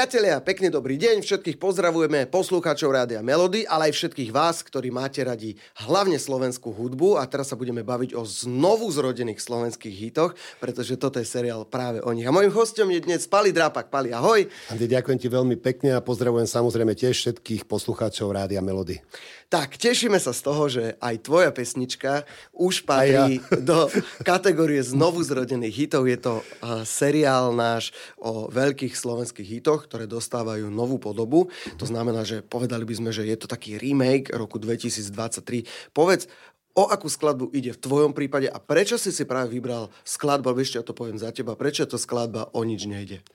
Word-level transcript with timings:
Priatelia, 0.00 0.40
pekný 0.40 0.72
dobrý 0.72 0.96
deň, 0.96 1.20
všetkých 1.20 1.60
pozdravujeme, 1.60 2.24
poslúchačov 2.32 2.88
Rádia 2.88 3.20
Melody, 3.20 3.68
ale 3.68 3.92
aj 3.92 4.00
všetkých 4.00 4.32
vás, 4.32 4.64
ktorí 4.64 4.88
máte 4.88 5.20
radi 5.20 5.60
hlavne 5.84 6.16
slovenskú 6.16 6.72
hudbu 6.72 7.20
a 7.20 7.28
teraz 7.28 7.52
sa 7.52 7.56
budeme 7.60 7.84
baviť 7.84 8.16
o 8.16 8.24
znovu 8.24 8.88
zrodených 8.88 9.36
slovenských 9.36 9.92
hitoch, 9.92 10.32
pretože 10.56 10.96
toto 10.96 11.20
je 11.20 11.28
seriál 11.28 11.68
práve 11.68 12.00
o 12.00 12.16
nich. 12.16 12.24
A 12.24 12.32
mojim 12.32 12.48
hostom 12.48 12.88
je 12.88 13.04
dnes 13.04 13.28
Pali 13.28 13.52
Drápak. 13.52 13.92
Pali, 13.92 14.08
ahoj. 14.08 14.48
Andy, 14.72 14.88
ďakujem 14.88 15.20
ti 15.20 15.28
veľmi 15.28 15.60
pekne 15.60 15.92
a 15.92 16.00
pozdravujem 16.00 16.48
samozrejme 16.48 16.96
tiež 16.96 17.20
všetkých 17.20 17.68
poslucháčov 17.68 18.32
Rádia 18.32 18.64
Melody. 18.64 19.04
Tak, 19.50 19.82
tešíme 19.82 20.22
sa 20.22 20.30
z 20.30 20.40
toho, 20.46 20.70
že 20.70 20.94
aj 21.02 21.26
tvoja 21.26 21.50
pesnička 21.50 22.22
už 22.54 22.86
patrí 22.86 23.42
ja. 23.42 23.58
do 23.58 23.90
kategórie 24.22 24.78
znovu 24.78 25.26
zrodených 25.26 25.74
hitov. 25.74 26.06
Je 26.06 26.14
to 26.22 26.38
uh, 26.38 26.86
seriál 26.86 27.50
náš 27.50 27.90
o 28.14 28.46
veľkých 28.46 28.94
slovenských 28.94 29.58
hitoch, 29.58 29.89
ktoré 29.90 30.06
dostávajú 30.06 30.70
novú 30.70 31.02
podobu. 31.02 31.50
To 31.74 31.86
znamená, 31.90 32.22
že 32.22 32.46
povedali 32.46 32.86
by 32.86 32.94
sme, 32.94 33.10
že 33.10 33.26
je 33.26 33.34
to 33.34 33.50
taký 33.50 33.74
remake 33.74 34.30
roku 34.30 34.62
2023. 34.62 35.90
Povedz, 35.90 36.30
o 36.78 36.86
akú 36.86 37.10
skladbu 37.10 37.50
ide 37.50 37.74
v 37.74 37.82
tvojom 37.82 38.14
prípade 38.14 38.46
a 38.46 38.62
prečo 38.62 38.94
si 38.94 39.10
si 39.10 39.26
práve 39.26 39.50
vybral 39.50 39.90
skladbu, 40.06 40.54
ešte 40.62 40.78
ja 40.78 40.86
to 40.86 40.94
poviem 40.94 41.18
za 41.18 41.34
teba, 41.34 41.58
prečo 41.58 41.82
to 41.90 41.98
skladba 41.98 42.46
O 42.54 42.62
nič 42.62 42.86
nejde? 42.86 43.26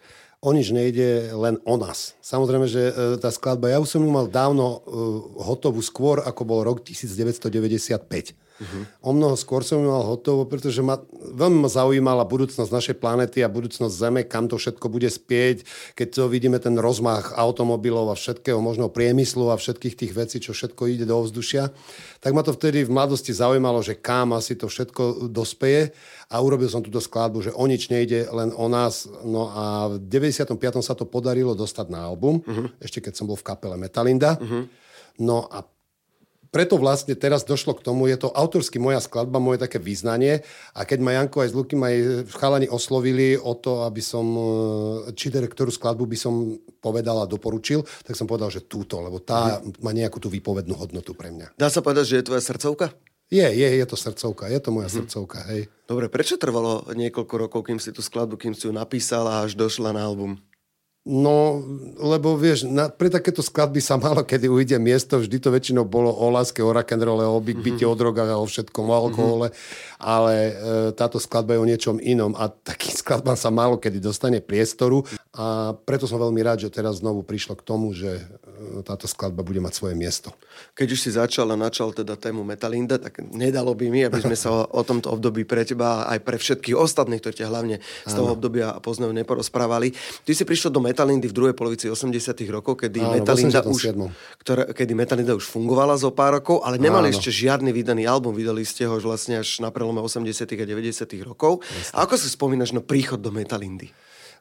o 0.45 0.53
nič 0.53 0.69
nejde 0.69 1.33
len 1.33 1.57
o 1.65 1.73
nás. 1.73 2.13
Samozrejme, 2.21 2.69
že 2.69 2.93
e, 2.93 3.17
tá 3.17 3.33
skladba, 3.33 3.65
ja 3.65 3.81
už 3.81 3.97
som 3.97 4.05
ju 4.05 4.11
mal 4.13 4.29
dávno 4.29 4.77
e, 4.77 4.79
hotovú 5.41 5.81
skôr, 5.81 6.21
ako 6.21 6.41
bol 6.45 6.61
rok 6.61 6.85
1995. 6.85 8.44
Uh-huh. 8.55 8.87
O 9.03 9.11
mnoho 9.11 9.35
skôr 9.35 9.67
som 9.67 9.83
ju 9.83 9.91
mal 9.91 10.07
hotovo, 10.07 10.47
pretože 10.47 10.79
ma, 10.79 10.95
veľmi 11.11 11.67
ma 11.67 11.67
zaujímala 11.67 12.23
budúcnosť 12.23 12.71
našej 12.71 12.95
planety 13.03 13.43
a 13.43 13.51
budúcnosť 13.51 13.91
Zeme, 13.91 14.21
kam 14.23 14.47
to 14.47 14.55
všetko 14.55 14.87
bude 14.87 15.11
spieť, 15.11 15.67
keď 15.91 16.07
to 16.07 16.23
vidíme 16.31 16.55
ten 16.63 16.79
rozmach 16.79 17.35
automobilov 17.35 18.15
a 18.15 18.15
všetkého 18.15 18.63
možného 18.63 18.87
priemyslu 18.87 19.51
a 19.51 19.59
všetkých 19.59 19.99
tých 19.99 20.13
vecí, 20.15 20.37
čo 20.39 20.55
všetko 20.55 20.87
ide 20.87 21.03
do 21.03 21.19
ovzdušia. 21.19 21.67
Tak 22.23 22.31
ma 22.31 22.47
to 22.47 22.55
vtedy 22.55 22.87
v 22.87 22.95
mladosti 22.95 23.35
zaujímalo, 23.35 23.83
že 23.83 23.99
kam 23.99 24.31
asi 24.31 24.55
to 24.55 24.71
všetko 24.71 25.27
dospeje 25.27 25.91
a 26.31 26.39
urobil 26.39 26.71
som 26.71 26.79
túto 26.79 27.03
skladbu, 27.03 27.43
že 27.43 27.51
o 27.51 27.65
nič 27.67 27.91
nejde, 27.91 28.31
len 28.31 28.55
o 28.55 28.71
nás. 28.71 29.03
No 29.27 29.51
a 29.51 29.99
v 29.99 30.07
95. 30.07 30.55
sa 30.79 30.95
to 30.95 31.03
podarilo 31.03 31.51
dostať 31.59 31.91
na 31.91 32.07
album, 32.07 32.39
uh-huh. 32.39 32.71
ešte 32.79 33.03
keď 33.03 33.19
som 33.19 33.27
bol 33.27 33.35
v 33.35 33.45
kapele 33.51 33.75
Metalinda. 33.75 34.39
Uh-huh. 34.39 34.71
No 35.19 35.43
a 35.51 35.63
preto 36.55 36.79
vlastne 36.79 37.19
teraz 37.19 37.43
došlo 37.43 37.75
k 37.75 37.83
tomu, 37.83 38.07
je 38.07 38.15
to 38.15 38.31
autorsky 38.31 38.79
moja 38.79 39.03
skladba, 39.03 39.43
moje 39.43 39.59
také 39.59 39.75
význanie 39.75 40.47
a 40.71 40.87
keď 40.87 40.99
ma 41.03 41.11
Janko 41.11 41.43
aj 41.43 41.51
s 41.51 41.57
Luky 41.59 41.75
aj 41.75 41.95
chalani 42.31 42.71
oslovili 42.71 43.35
o 43.35 43.59
to, 43.59 43.83
aby 43.83 43.99
som, 43.99 44.23
e, 44.23 45.11
či 45.19 45.35
ktorú 45.35 45.67
skladbu 45.67 46.07
by 46.07 46.15
som 46.15 46.55
povedal 46.79 47.19
a 47.19 47.27
doporučil, 47.27 47.83
tak 48.07 48.15
som 48.15 48.23
povedal, 48.23 48.47
že 48.47 48.63
túto, 48.63 49.03
lebo 49.03 49.19
tá 49.19 49.59
mhm. 49.59 49.83
má 49.83 49.91
nejakú 49.91 50.23
tú 50.23 50.31
výpovednú 50.31 50.79
hodnotu 50.79 51.11
pre 51.11 51.27
mňa. 51.35 51.59
Dá 51.59 51.67
sa 51.67 51.83
povedať, 51.83 52.15
že 52.15 52.15
je 52.23 52.27
tvoja 52.31 52.39
srdcovka? 52.39 52.95
Je, 53.27 53.41
je, 53.41 53.67
je 53.67 53.85
to 53.89 53.97
srdcovka, 53.97 54.47
je 54.47 54.59
to 54.61 54.69
moja 54.69 54.85
mm-hmm. 54.85 55.09
srdcovka, 55.09 55.39
hej. 55.49 55.65
Dobre, 55.89 56.13
prečo 56.13 56.37
trvalo 56.37 56.85
niekoľko 56.93 57.35
rokov, 57.41 57.61
kým 57.65 57.81
si 57.81 57.89
tú 57.89 58.05
skladbu, 58.05 58.37
kým 58.37 58.53
si 58.53 58.69
ju 58.69 58.71
napísala 58.71 59.41
a 59.41 59.49
až 59.49 59.57
došla 59.57 59.97
na 59.97 60.05
album? 60.05 60.37
No, 61.05 61.61
lebo 62.01 62.33
vieš, 62.33 62.65
na, 62.65 62.89
pre 62.89 63.13
takéto 63.13 63.45
skladby 63.45 63.77
sa 63.77 63.93
malo 63.93 64.25
kedy 64.25 64.49
ujde 64.49 64.81
miesto, 64.81 65.21
vždy 65.21 65.37
to 65.37 65.53
väčšinou 65.53 65.85
bolo 65.85 66.09
o 66.09 66.33
láske, 66.33 66.65
o 66.65 66.73
rock'n'rolle, 66.73 67.29
o 67.29 67.37
byť, 67.37 67.61
mm-hmm. 67.61 67.85
o 67.85 67.93
drogách 67.93 68.31
a 68.33 68.41
o 68.41 68.45
všetkom, 68.49 68.89
o 68.89 68.95
alkohole, 68.97 69.47
mm-hmm. 69.53 70.01
ale 70.01 70.33
e, 70.33 70.53
táto 70.97 71.21
skladba 71.21 71.53
je 71.53 71.61
o 71.61 71.69
niečom 71.69 72.01
inom 72.01 72.33
a 72.33 72.49
taký 72.49 72.89
skladba 73.05 73.37
sa 73.37 73.53
málo 73.53 73.77
kedy 73.77 74.01
dostane 74.01 74.41
priestoru 74.41 75.05
a 75.37 75.77
preto 75.77 76.09
som 76.09 76.17
veľmi 76.17 76.41
rád, 76.41 76.65
že 76.65 76.73
teraz 76.73 77.05
znovu 77.05 77.21
prišlo 77.21 77.53
k 77.53 77.61
tomu, 77.61 77.93
že 77.93 78.25
táto 78.85 79.05
skladba 79.09 79.45
bude 79.45 79.61
mať 79.61 79.73
svoje 79.75 79.95
miesto. 79.97 80.33
Keď 80.73 80.87
už 80.91 80.99
si 80.99 81.09
začal 81.13 81.49
a 81.51 81.57
načal 81.57 81.91
teda 81.91 82.15
tému 82.15 82.43
Metalinda, 82.43 82.99
tak 82.99 83.21
nedalo 83.21 83.71
by 83.73 83.85
mi, 83.91 84.01
aby 84.05 84.19
sme 84.21 84.37
sa 84.37 84.49
o, 84.51 84.59
o 84.65 84.81
tomto 84.81 85.11
období 85.11 85.43
pre 85.43 85.65
teba 85.65 86.07
aj 86.09 86.19
pre 86.23 86.37
všetkých 86.39 86.75
ostatných, 86.75 87.21
ktorí 87.21 87.43
ťa 87.43 87.51
hlavne 87.51 87.79
z 87.83 88.13
toho 88.13 88.31
Áno. 88.31 88.35
obdobia 88.37 88.75
poznajú, 88.81 89.11
neporozprávali. 89.13 89.93
Ty 90.25 90.31
si 90.31 90.43
prišiel 90.43 90.71
do 90.73 90.81
Metalindy 90.83 91.27
v 91.29 91.35
druhej 91.35 91.55
polovici 91.55 91.87
80 91.87 92.13
rokov, 92.51 92.81
kedy, 92.81 92.99
Áno, 93.01 93.15
Metalinda 93.19 93.59
už, 93.65 93.95
ktoré, 94.41 94.71
kedy 94.73 94.93
Metalinda 94.95 95.33
už 95.35 95.45
fungovala 95.47 95.95
zo 95.95 96.11
pár 96.11 96.41
rokov, 96.41 96.61
ale 96.61 96.77
nemali 96.77 97.09
Áno. 97.09 97.15
ešte 97.15 97.29
žiadny 97.31 97.71
vydaný 97.75 98.07
album. 98.07 98.35
Vydali 98.35 98.63
ste 98.63 98.87
ho 98.87 98.97
vlastne 98.99 99.41
až 99.41 99.59
na 99.61 99.69
prelome 99.69 99.99
80 99.99 100.45
a 100.45 100.65
90 100.65 101.07
rokov. 101.25 101.61
Jasne. 101.65 101.93
A 101.93 101.97
ako 102.05 102.15
si 102.15 102.27
spomínaš 102.31 102.71
na 102.71 102.81
príchod 102.81 103.19
do 103.19 103.29
Metalindy? 103.29 103.91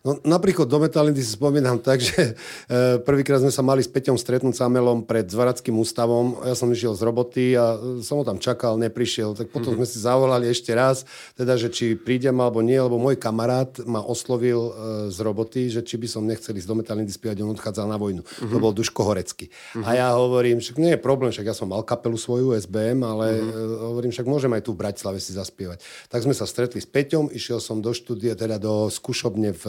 No, 0.04 0.20
napríklad 0.20 0.68
do 0.68 0.84
Metalindy 0.84 1.24
si 1.24 1.32
spomínam 1.32 1.80
tak, 1.80 1.96
že 2.04 2.36
e, 2.68 3.00
prvýkrát 3.00 3.40
sme 3.40 3.48
sa 3.48 3.64
mali 3.64 3.80
s 3.80 3.88
Peťom 3.88 4.20
stretnúť 4.20 4.52
s 4.52 4.60
Amelom 4.60 5.00
pred 5.00 5.24
Zvarackým 5.24 5.80
ústavom. 5.80 6.44
Ja 6.44 6.52
som 6.52 6.68
išiel 6.68 6.92
z 6.92 7.08
roboty 7.08 7.56
a 7.56 7.80
som 8.04 8.20
ho 8.20 8.24
tam 8.28 8.36
čakal, 8.36 8.76
neprišiel. 8.76 9.32
Tak 9.32 9.48
potom 9.48 9.72
mm-hmm. 9.72 9.88
sme 9.88 9.88
si 9.88 10.04
zavolali 10.04 10.52
ešte 10.52 10.76
raz, 10.76 11.08
teda, 11.40 11.56
že 11.56 11.72
či 11.72 11.96
prídem 11.96 12.36
alebo 12.36 12.60
nie, 12.60 12.76
lebo 12.76 13.00
môj 13.00 13.16
kamarát 13.16 13.80
ma 13.88 14.04
oslovil 14.04 14.60
e, 14.60 14.72
z 15.08 15.18
roboty, 15.24 15.72
že 15.72 15.80
či 15.80 15.96
by 15.96 16.04
som 16.04 16.28
nechcel 16.28 16.52
ísť 16.52 16.68
do 16.68 16.76
Metalindy 16.76 17.08
spievať, 17.08 17.40
on 17.40 17.56
odchádzal 17.56 17.88
na 17.88 17.96
vojnu. 17.96 18.20
Mm-hmm. 18.20 18.52
To 18.52 18.56
bol 18.60 18.76
Duško 18.76 19.08
Horecký. 19.08 19.48
Mm-hmm. 19.48 19.88
A 19.88 19.90
ja 19.96 20.12
hovorím, 20.20 20.60
že 20.60 20.76
nie 20.76 20.92
je 20.92 21.00
problém, 21.00 21.32
však 21.32 21.48
ja 21.48 21.56
som 21.56 21.72
mal 21.72 21.80
kapelu 21.80 22.20
svoju 22.20 22.52
SBM, 22.60 23.00
ale 23.08 23.40
mm-hmm. 23.40 23.88
hovorím, 23.88 24.12
však 24.12 24.28
môžem 24.28 24.52
aj 24.52 24.68
tu 24.68 24.76
v 24.76 24.84
Bratislave 24.84 25.16
si 25.16 25.32
zaspievať. 25.32 25.80
Tak 26.12 26.28
sme 26.28 26.36
sa 26.36 26.44
stretli 26.44 26.84
s 26.84 26.88
Peťom, 26.92 27.32
išiel 27.32 27.56
som 27.56 27.80
do 27.80 27.96
štúdia, 27.96 28.36
teda 28.36 28.60
do 28.60 28.92
skúšobne 28.92 29.56
v 29.56 29.64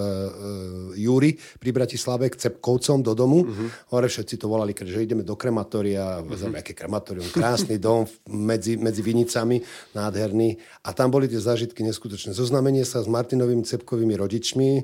Júri 0.96 1.38
pri 1.60 1.70
Bratislave 1.76 2.32
k 2.32 2.40
Cepkovcom 2.48 3.04
do 3.04 3.14
domu. 3.14 3.44
Uh-huh. 3.44 3.68
Hore 3.96 4.08
všetci 4.08 4.40
to 4.40 4.48
volali, 4.48 4.72
že 4.76 5.04
ideme 5.04 5.22
do 5.22 5.36
krematória, 5.38 6.22
uh-huh. 6.22 6.56
aké 6.56 6.74
krematórium, 6.74 7.28
krásny 7.32 7.78
dom 7.78 8.08
medzi, 8.30 8.80
medzi 8.80 9.02
Vinicami, 9.02 9.62
nádherný. 9.94 10.58
A 10.86 10.94
tam 10.96 11.12
boli 11.12 11.28
tie 11.30 11.40
zážitky 11.40 11.84
neskutočné. 11.84 12.34
Zoznamenie 12.34 12.84
sa 12.88 13.04
s 13.04 13.08
Martinovými 13.10 13.64
Cepkovými 13.66 14.16
rodičmi, 14.16 14.70
e, 14.80 14.84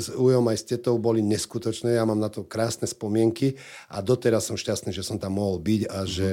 s 0.00 0.12
Ujom 0.12 0.44
aj 0.48 0.56
s 0.56 0.64
tetou 0.76 0.98
boli 1.00 1.20
neskutočné. 1.22 1.96
Ja 1.96 2.04
mám 2.04 2.18
na 2.18 2.32
to 2.32 2.44
krásne 2.44 2.88
spomienky 2.88 3.56
a 3.92 4.00
doteraz 4.00 4.48
som 4.48 4.56
šťastný, 4.58 4.92
že 4.92 5.06
som 5.06 5.20
tam 5.20 5.38
mohol 5.38 5.60
byť 5.60 5.80
a 5.88 5.98
že 6.08 6.30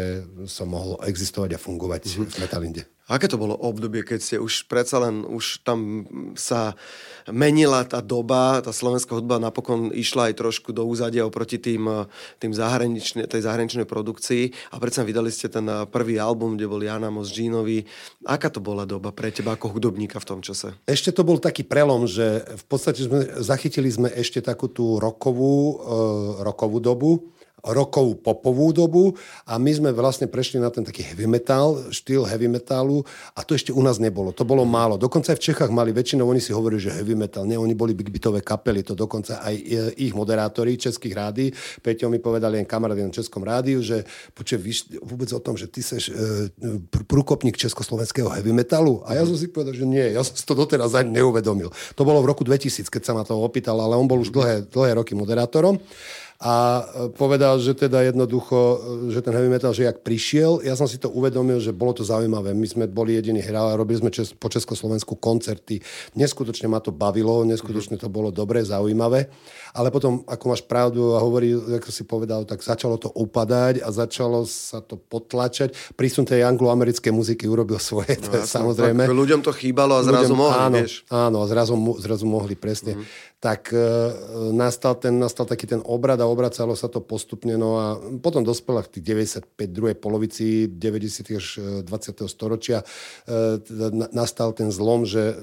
som 0.48 0.72
mohol 0.72 1.00
existovať 1.06 1.56
a 1.56 1.60
fungovať 1.60 2.02
uh-huh. 2.08 2.28
v 2.28 2.38
Metalinde. 2.42 2.84
Aké 3.12 3.28
to 3.28 3.36
bolo 3.36 3.52
obdobie, 3.60 4.00
keď 4.08 4.20
ste 4.24 4.38
už 4.40 4.72
predsa 4.72 4.96
len, 5.04 5.28
už 5.28 5.60
tam 5.68 6.08
sa 6.40 6.80
menila 7.28 7.84
tá 7.84 8.00
doba, 8.00 8.64
tá 8.64 8.72
slovenská 8.72 9.12
hudba 9.20 9.44
napokon 9.44 9.92
išla 9.92 10.32
aj 10.32 10.40
trošku 10.40 10.72
do 10.72 10.88
úzadia 10.88 11.28
oproti 11.28 11.60
tým, 11.60 12.08
tým 12.40 12.56
zahranične, 12.56 13.28
tej 13.28 13.44
zahraničnej 13.44 13.84
produkcii 13.84 14.56
a 14.72 14.80
predsa 14.80 15.04
vydali 15.04 15.36
ste 15.36 15.52
ten 15.52 15.68
prvý 15.92 16.16
album, 16.16 16.56
kde 16.56 16.72
bol 16.72 16.80
Jana 16.80 17.12
Mos 17.12 17.28
Ginovi. 17.36 17.84
Aká 18.24 18.48
to 18.48 18.64
bola 18.64 18.88
doba 18.88 19.12
pre 19.12 19.36
teba 19.36 19.60
ako 19.60 19.76
hudobníka 19.76 20.24
v 20.24 20.28
tom 20.28 20.40
čase? 20.40 20.72
Ešte 20.88 21.12
to 21.12 21.28
bol 21.28 21.44
taký 21.44 21.68
prelom, 21.68 22.08
že 22.08 22.40
v 22.56 22.64
podstate 22.72 23.04
sme, 23.04 23.20
zachytili 23.44 23.92
sme 23.92 24.16
ešte 24.16 24.40
takú 24.40 24.72
tú 24.72 24.96
rokovú, 25.04 25.56
uh, 25.60 25.76
rokovú 26.48 26.80
dobu, 26.80 27.36
rokovú 27.64 28.20
popovú 28.20 28.76
dobu 28.76 29.16
a 29.48 29.56
my 29.56 29.72
sme 29.72 29.90
vlastne 29.96 30.28
prešli 30.28 30.60
na 30.60 30.68
ten 30.68 30.84
taký 30.84 31.00
heavy 31.00 31.24
metal, 31.32 31.80
štýl 31.96 32.28
heavy 32.28 32.52
metalu 32.52 33.08
a 33.32 33.40
to 33.48 33.56
ešte 33.56 33.72
u 33.72 33.80
nás 33.80 34.04
nebolo. 34.04 34.36
To 34.36 34.44
bolo 34.44 34.68
málo. 34.68 35.00
Dokonca 35.00 35.32
aj 35.32 35.40
v 35.40 35.46
Čechách 35.48 35.72
mali, 35.72 35.96
väčšinou 35.96 36.28
oni 36.28 36.44
si 36.44 36.52
hovorili, 36.52 36.84
že 36.84 36.92
heavy 36.92 37.16
metal. 37.16 37.48
Nie, 37.48 37.56
oni 37.56 37.72
boli 37.72 37.96
big 37.96 38.12
kapely, 38.44 38.84
to 38.84 39.00
dokonca 39.00 39.40
aj 39.40 39.56
e, 39.56 39.64
ich 39.96 40.12
moderátori 40.12 40.76
českých 40.76 41.16
rádií. 41.16 41.50
Peťo 41.80 42.12
mi 42.12 42.20
povedali 42.20 42.60
len 42.60 42.68
kamarát 42.68 43.00
na 43.00 43.16
Českom 43.16 43.48
rádiu, 43.48 43.80
že 43.80 44.04
počuj, 44.36 44.60
víš 44.60 44.80
vôbec 45.00 45.32
o 45.32 45.40
tom, 45.40 45.56
že 45.56 45.72
ty 45.72 45.80
seš 45.80 46.12
e, 46.12 46.52
prúkopník 47.08 47.56
československého 47.56 48.28
heavy 48.28 48.52
metalu. 48.52 49.00
A 49.08 49.16
ja 49.16 49.24
som 49.24 49.40
si 49.40 49.48
povedal, 49.48 49.72
že 49.72 49.88
nie, 49.88 50.04
ja 50.12 50.20
som 50.20 50.36
si 50.36 50.44
to 50.44 50.52
doteraz 50.52 50.92
ani 51.00 51.16
neuvedomil. 51.16 51.72
To 51.96 52.04
bolo 52.04 52.20
v 52.20 52.28
roku 52.28 52.44
2000, 52.44 52.92
keď 52.92 53.02
sa 53.08 53.16
ma 53.16 53.24
to 53.24 53.40
opýtal, 53.40 53.80
ale 53.80 53.96
on 53.96 54.08
bol 54.10 54.20
už 54.20 54.36
dlhé, 54.36 54.68
dlhé 54.68 55.00
roky 55.00 55.16
moderátorom 55.16 55.80
a 56.42 56.82
e, 56.82 56.84
povedal, 57.14 57.62
že 57.62 57.78
teda 57.78 58.02
jednoducho, 58.04 58.60
e, 59.08 59.14
že 59.14 59.22
ten 59.22 59.32
heavy 59.32 59.48
metal, 59.48 59.72
že 59.72 59.86
jak 59.86 60.02
prišiel, 60.02 60.66
ja 60.66 60.74
som 60.74 60.90
si 60.90 60.98
to 60.98 61.08
uvedomil, 61.14 61.62
že 61.62 61.72
bolo 61.72 61.94
to 61.94 62.02
zaujímavé. 62.02 62.52
My 62.58 62.68
sme 62.68 62.86
boli 62.90 63.16
jediní 63.16 63.40
hrali, 63.40 63.78
robili 63.78 64.02
sme 64.02 64.10
čes, 64.10 64.34
po 64.34 64.50
Československu 64.50 65.16
koncerty. 65.22 65.80
Neskutočne 66.18 66.68
ma 66.68 66.82
to 66.82 66.90
bavilo, 66.90 67.46
neskutočne 67.46 68.02
to 68.02 68.10
bolo 68.10 68.34
dobré, 68.34 68.66
zaujímavé. 68.66 69.30
Ale 69.74 69.90
potom, 69.90 70.22
ako 70.26 70.46
máš 70.54 70.62
pravdu 70.66 71.16
a 71.16 71.22
hovorí, 71.22 71.54
ako 71.54 71.90
si 71.90 72.04
povedal, 72.06 72.46
tak 72.46 72.62
začalo 72.62 72.98
to 72.98 73.10
upadať 73.14 73.82
a 73.82 73.90
začalo 73.90 74.46
sa 74.46 74.84
to 74.84 75.00
potlačať. 75.00 75.74
Prísun 75.98 76.28
tej 76.28 76.46
angloamerickej 76.46 77.10
muziky 77.10 77.50
urobil 77.50 77.82
svoje, 77.82 78.20
no, 78.20 78.24
to 78.30 78.32
je 78.38 78.46
samozrejme. 78.46 79.10
ľuďom 79.10 79.42
to 79.42 79.50
chýbalo 79.56 79.98
a 79.98 80.06
zrazu 80.06 80.34
ľuďom, 80.34 80.38
mohli, 80.38 80.62
áno, 80.62 80.78
vieš. 80.78 80.94
Áno, 81.10 81.38
a 81.42 81.46
zrazu, 81.50 81.74
zrazu 82.04 82.26
mohli, 82.30 82.54
presne. 82.54 83.00
Mm-hmm. 83.00 83.33
Tak 83.44 83.76
e, 83.76 83.84
nastal, 84.56 84.96
ten, 84.96 85.20
nastal 85.20 85.44
taký 85.44 85.68
ten 85.68 85.84
obrad 85.84 86.16
a 86.24 86.32
obracalo 86.32 86.80
sa 86.80 86.88
to 86.88 87.04
postupne. 87.04 87.60
No 87.60 87.76
a 87.76 88.00
potom 88.24 88.40
dospela 88.40 88.80
v 88.88 88.96
tých 88.96 89.04
95, 89.36 89.68
druhej 89.68 90.00
polovici 90.00 90.72
90. 90.72 91.36
až 91.36 91.46
20. 91.84 91.84
E, 91.84 92.32
storočia 92.32 92.80
e, 92.80 92.86
nastal 94.16 94.56
ten 94.56 94.72
zlom, 94.72 95.04
že 95.04 95.36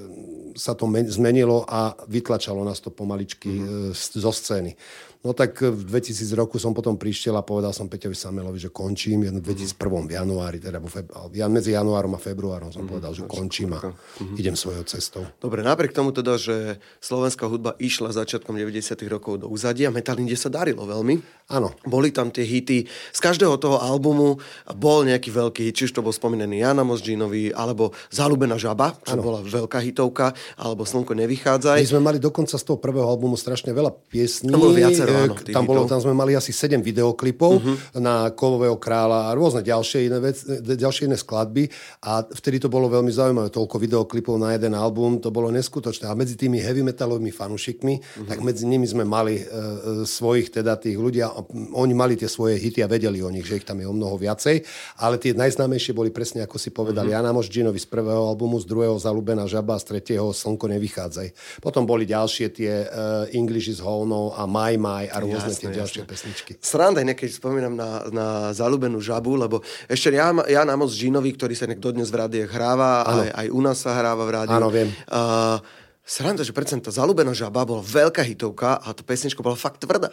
sa 0.57 0.73
to 0.73 0.89
zmenilo 1.13 1.61
a 1.69 1.93
vytlačalo 2.09 2.65
nás 2.65 2.81
to 2.81 2.89
pomaličky 2.89 3.53
mm-hmm. 3.53 3.93
zo 3.93 4.31
scény. 4.33 4.73
No 5.21 5.37
tak 5.37 5.61
v 5.61 5.85
2000 5.85 6.33
roku 6.33 6.57
som 6.57 6.73
potom 6.73 6.97
prišiel 6.97 7.37
a 7.37 7.45
povedal 7.45 7.69
som 7.77 7.85
Peťovi 7.85 8.17
Samelovi, 8.17 8.57
že 8.57 8.73
končím. 8.73 9.21
V 9.21 9.37
2001 9.37 10.09
v 10.09 10.17
januári, 10.17 10.57
teda 10.57 10.81
feb... 10.81 11.13
medzi 11.45 11.77
januárom 11.77 12.17
a 12.17 12.19
februárom 12.19 12.73
som 12.73 12.81
mm, 12.81 12.89
povedal, 12.89 13.13
že 13.13 13.29
končím 13.29 13.77
a 13.77 13.85
mm-hmm. 13.85 14.41
idem 14.41 14.57
svojou 14.57 14.81
cestou. 14.89 15.21
Dobre, 15.37 15.61
napriek 15.61 15.93
tomu 15.93 16.09
teda, 16.09 16.41
že 16.41 16.81
slovenská 17.05 17.45
hudba 17.45 17.77
išla 17.77 18.17
začiatkom 18.17 18.57
90 18.57 18.97
rokov 19.13 19.45
do 19.45 19.47
úzadia, 19.53 19.93
Metalinde 19.93 20.33
sa 20.33 20.49
darilo 20.49 20.89
veľmi. 20.89 21.21
Áno. 21.53 21.69
Boli 21.85 22.09
tam 22.09 22.33
tie 22.33 22.41
hity. 22.41 22.89
Z 23.13 23.19
každého 23.21 23.61
toho 23.61 23.77
albumu 23.77 24.41
bol 24.73 25.05
nejaký 25.05 25.29
veľký 25.29 25.69
hit, 25.69 25.75
či 25.77 25.85
už 25.85 25.93
to 25.93 26.01
bol 26.01 26.09
spomínaný 26.09 26.65
Jana 26.65 26.81
Mosdžinovi, 26.81 27.53
alebo 27.53 27.93
Zalúbená 28.09 28.57
žaba, 28.57 28.97
čo 29.05 29.13
ano. 29.13 29.21
bola 29.21 29.39
veľká 29.45 29.85
hitovka, 29.85 30.33
alebo 30.57 30.81
Slnko 30.81 31.13
nevychádzaj. 31.13 31.77
My 31.77 31.91
sme 31.93 32.01
mali 32.01 32.17
dokonca 32.17 32.57
z 32.57 32.63
toho 32.65 32.81
prvého 32.81 33.05
albumu 33.05 33.37
strašne 33.37 33.69
veľa 33.69 33.93
piesní. 34.09 34.49
To 34.49 34.57
bolo 34.57 34.73
viacero 34.73 35.10
áno, 35.15 35.33
tam, 35.39 35.63
bolo, 35.65 35.81
tam 35.89 35.99
sme 36.03 36.13
mali 36.13 36.37
asi 36.37 36.53
7 36.53 36.83
videoklipov 36.83 37.51
uh-huh. 37.57 37.97
na 37.97 38.29
Kovového 38.29 38.77
kráľa 38.77 39.31
a 39.31 39.35
rôzne 39.35 39.65
ďalšie 39.65 40.11
iné, 40.11 40.17
vec, 40.21 40.37
ďalšie 40.61 41.09
iné 41.09 41.17
skladby 41.17 41.71
a 42.05 42.21
vtedy 42.21 42.61
to 42.61 42.69
bolo 42.69 42.91
veľmi 42.91 43.09
zaujímavé. 43.09 43.49
Toľko 43.49 43.75
videoklipov 43.81 44.35
na 44.37 44.53
jeden 44.53 44.77
album, 44.77 45.17
to 45.17 45.33
bolo 45.33 45.49
neskutočné. 45.49 46.05
A 46.05 46.13
medzi 46.13 46.37
tými 46.37 46.61
heavy 46.61 46.85
metalovými 46.85 47.33
fanúšikmi, 47.33 47.93
uh-huh. 47.97 48.27
tak 48.29 48.45
medzi 48.45 48.69
nimi 48.69 48.85
sme 48.85 49.07
mali 49.07 49.41
uh, 49.41 50.05
svojich 50.05 50.53
teda 50.53 50.75
tých 50.77 50.99
ľudia, 50.99 51.33
oni 51.73 51.93
mali 51.97 52.19
tie 52.19 52.29
svoje 52.29 52.61
hity 52.61 52.85
a 52.85 52.91
vedeli 52.91 53.23
o 53.25 53.31
nich, 53.33 53.47
že 53.47 53.63
ich 53.63 53.65
tam 53.65 53.81
je 53.81 53.87
o 53.87 53.95
mnoho 53.95 54.19
viacej, 54.19 54.61
ale 55.01 55.17
tie 55.17 55.33
najznámejšie 55.33 55.95
boli 55.95 56.13
presne, 56.13 56.45
ako 56.45 56.61
si 56.61 56.69
povedal, 56.69 57.09
uh-huh. 57.09 57.17
Jana 57.17 57.33
Moždžinovi 57.33 57.79
z 57.81 57.87
prvého 57.87 58.27
albumu, 58.27 58.61
z 58.61 58.69
druhého 58.69 58.99
Zalúbená 59.01 59.49
žaba, 59.49 59.81
z 59.81 59.97
tretieho 59.97 60.29
Slnko 60.29 60.69
nevychádzaj. 60.69 61.59
Potom 61.63 61.87
boli 61.87 62.05
ďalšie 62.05 62.47
tie 62.53 62.85
uh, 62.85 63.25
English 63.31 63.71
is 63.71 63.79
Whole 63.79 64.11
a 64.35 64.43
My 64.49 64.75
My 64.77 65.00
a 65.07 65.17
rôzne 65.23 65.49
jasné, 65.49 65.61
tie 65.63 65.77
ďalšie 65.79 66.01
jasné. 66.03 66.11
pesničky. 66.11 66.51
Sranda 66.61 67.01
je, 67.01 67.13
keď 67.15 67.29
spomínam 67.33 67.73
na, 67.73 68.05
na 68.11 68.27
zalúbenú 68.51 69.01
žabu, 69.01 69.39
lebo 69.39 69.63
ešte 69.89 70.13
ja, 70.13 70.29
ja 70.45 70.61
na 70.67 70.75
moc 70.77 70.91
Žinovi, 70.91 71.31
ktorý 71.33 71.55
sa 71.57 71.65
dodnes 71.71 72.11
v 72.11 72.21
rádiách 72.21 72.51
hráva, 72.51 73.07
aj, 73.07 73.29
aj 73.33 73.47
u 73.49 73.59
nás 73.63 73.77
sa 73.79 73.95
hráva 73.97 74.23
v 74.27 74.31
rádiu. 74.35 74.59
Áno, 74.59 74.69
viem. 74.69 74.91
Uh, 75.09 75.57
sranda, 76.05 76.45
že 76.45 76.51
predsa 76.51 76.77
tá 76.77 76.91
zalúbená 76.91 77.31
žaba 77.31 77.63
bola 77.63 77.81
veľká 77.81 78.21
hitovka 78.21 78.77
a 78.77 78.91
tá 78.91 79.01
pesnička 79.01 79.39
bola 79.39 79.55
fakt 79.55 79.81
tvrdá. 79.81 80.11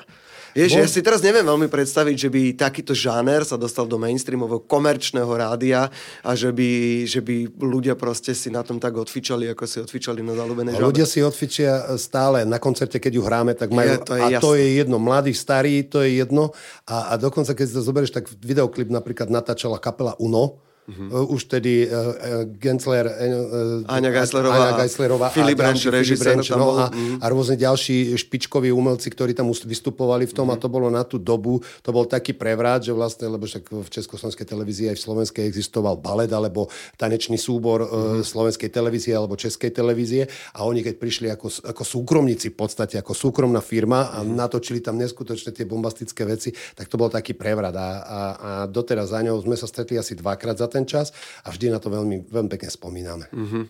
Vieš, 0.59 0.75
Bol... 0.75 0.83
ja 0.83 0.89
si 0.91 1.01
teraz 1.07 1.23
neviem 1.23 1.47
veľmi 1.47 1.71
predstaviť, 1.71 2.17
že 2.19 2.29
by 2.35 2.43
takýto 2.59 2.91
žáner 2.91 3.47
sa 3.47 3.55
dostal 3.55 3.87
do 3.87 3.95
mainstreamového 3.95 4.67
komerčného 4.67 5.31
rádia 5.31 5.87
a 6.27 6.31
že 6.35 6.51
by, 6.51 6.71
že 7.07 7.23
by 7.23 7.47
ľudia 7.63 7.95
proste 7.95 8.35
si 8.35 8.51
na 8.51 8.67
tom 8.67 8.83
tak 8.83 8.99
odfičali, 8.99 9.47
ako 9.55 9.63
si 9.71 9.79
odfičali 9.79 10.19
na 10.19 10.35
zalúbenej 10.35 10.75
žabe. 10.75 10.83
Ľudia 10.91 11.07
si 11.07 11.23
odfičia 11.23 11.95
stále 11.95 12.43
na 12.43 12.59
koncerte, 12.59 12.99
keď 12.99 13.13
ju 13.15 13.23
hráme, 13.23 13.55
tak 13.55 13.71
majú... 13.71 13.87
Je, 13.87 13.99
to 14.03 14.15
je 14.19 14.23
a 14.23 14.29
jasné. 14.35 14.43
to 14.43 14.51
je 14.59 14.67
jedno. 14.83 14.97
Mladý, 14.99 15.31
starý, 15.31 15.87
to 15.87 16.03
je 16.03 16.19
jedno. 16.19 16.51
A, 16.91 17.15
a 17.15 17.23
dokonca, 17.23 17.55
keď 17.55 17.67
si 17.71 17.75
to 17.79 17.83
zoberieš, 17.87 18.11
tak 18.19 18.27
videoklip 18.43 18.91
napríklad 18.91 19.31
natáčala 19.31 19.79
kapela 19.79 20.19
Uno, 20.19 20.59
Uh-huh. 20.89 21.37
Už 21.37 21.53
tedy 21.53 21.85
uh, 21.85 22.49
Gensler, 22.57 23.05
uh, 23.05 23.85
Aňa 23.93 24.09
Geislerová, 24.09 24.73
Aňa 24.73 24.89
Geislerová 24.89 25.29
Filip 25.29 25.61
Renč, 25.61 25.85
režisér 25.85 26.41
no, 26.57 26.81
a, 26.81 26.89
uh-huh. 26.89 27.21
a 27.21 27.25
rôzne 27.29 27.61
ďalší 27.61 28.17
špičkoví 28.17 28.73
umelci, 28.73 29.13
ktorí 29.13 29.37
tam 29.37 29.53
vystupovali 29.53 30.25
v 30.25 30.33
tom 30.33 30.49
uh-huh. 30.49 30.57
a 30.57 30.63
to 30.65 30.73
bolo 30.73 30.89
na 30.89 31.05
tú 31.05 31.21
dobu, 31.21 31.61
to 31.85 31.93
bol 31.93 32.09
taký 32.09 32.33
prevrat, 32.33 32.89
že 32.89 32.97
vlastne, 32.97 33.29
lebo 33.29 33.45
však 33.45 33.69
v 33.69 33.85
Československej 33.85 34.49
televízii 34.49 34.87
aj 34.89 34.97
v 34.97 35.05
Slovenskej 35.05 35.45
existoval 35.45 36.01
balet 36.01 36.33
alebo 36.33 36.73
tanečný 36.97 37.37
súbor 37.37 37.85
uh-huh. 37.85 38.25
Slovenskej 38.25 38.73
televízie 38.73 39.13
alebo 39.13 39.37
Českej 39.37 39.77
televízie 39.77 40.25
a 40.57 40.65
oni 40.65 40.81
keď 40.81 40.95
prišli 40.97 41.29
ako, 41.29 41.69
ako 41.69 41.83
súkromníci 41.85 42.49
v 42.49 42.57
podstate, 42.57 42.97
ako 42.97 43.13
súkromná 43.13 43.61
firma 43.61 44.09
a 44.09 44.25
uh-huh. 44.25 44.33
natočili 44.33 44.81
tam 44.81 44.97
neskutočne 44.97 45.53
tie 45.53 45.69
bombastické 45.69 46.25
veci, 46.25 46.49
tak 46.73 46.89
to 46.89 46.97
bol 46.97 47.13
taký 47.13 47.37
prevrat 47.37 47.77
a, 47.77 47.89
a, 48.01 48.21
a 48.33 48.51
doteraz 48.65 49.13
za 49.13 49.21
ňou 49.21 49.37
sme 49.45 49.57
sa 49.57 49.69
stretli 49.69 50.01
asi 50.01 50.17
dvakrát 50.17 50.57
za 50.57 50.67
ten 50.69 50.78
čas 50.85 51.17
a 51.43 51.51
vždy 51.51 51.73
na 51.73 51.81
to 51.81 51.89
veľmi, 51.89 52.29
veľmi 52.29 52.51
pekne 52.53 52.71
spomíname. 52.71 53.27
Mm-hmm. 53.33 53.65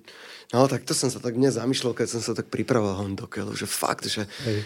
No 0.52 0.64
tak 0.66 0.88
to 0.88 0.96
som 0.96 1.12
sa 1.12 1.20
tak 1.20 1.36
dnes 1.36 1.56
zamýšľal, 1.56 1.92
keď 1.94 2.08
som 2.18 2.20
sa 2.24 2.32
tak 2.32 2.48
pripravoval 2.48 3.04
do 3.14 3.28
keľu, 3.28 3.52
že 3.54 3.68
fakt, 3.68 4.08
že, 4.08 4.24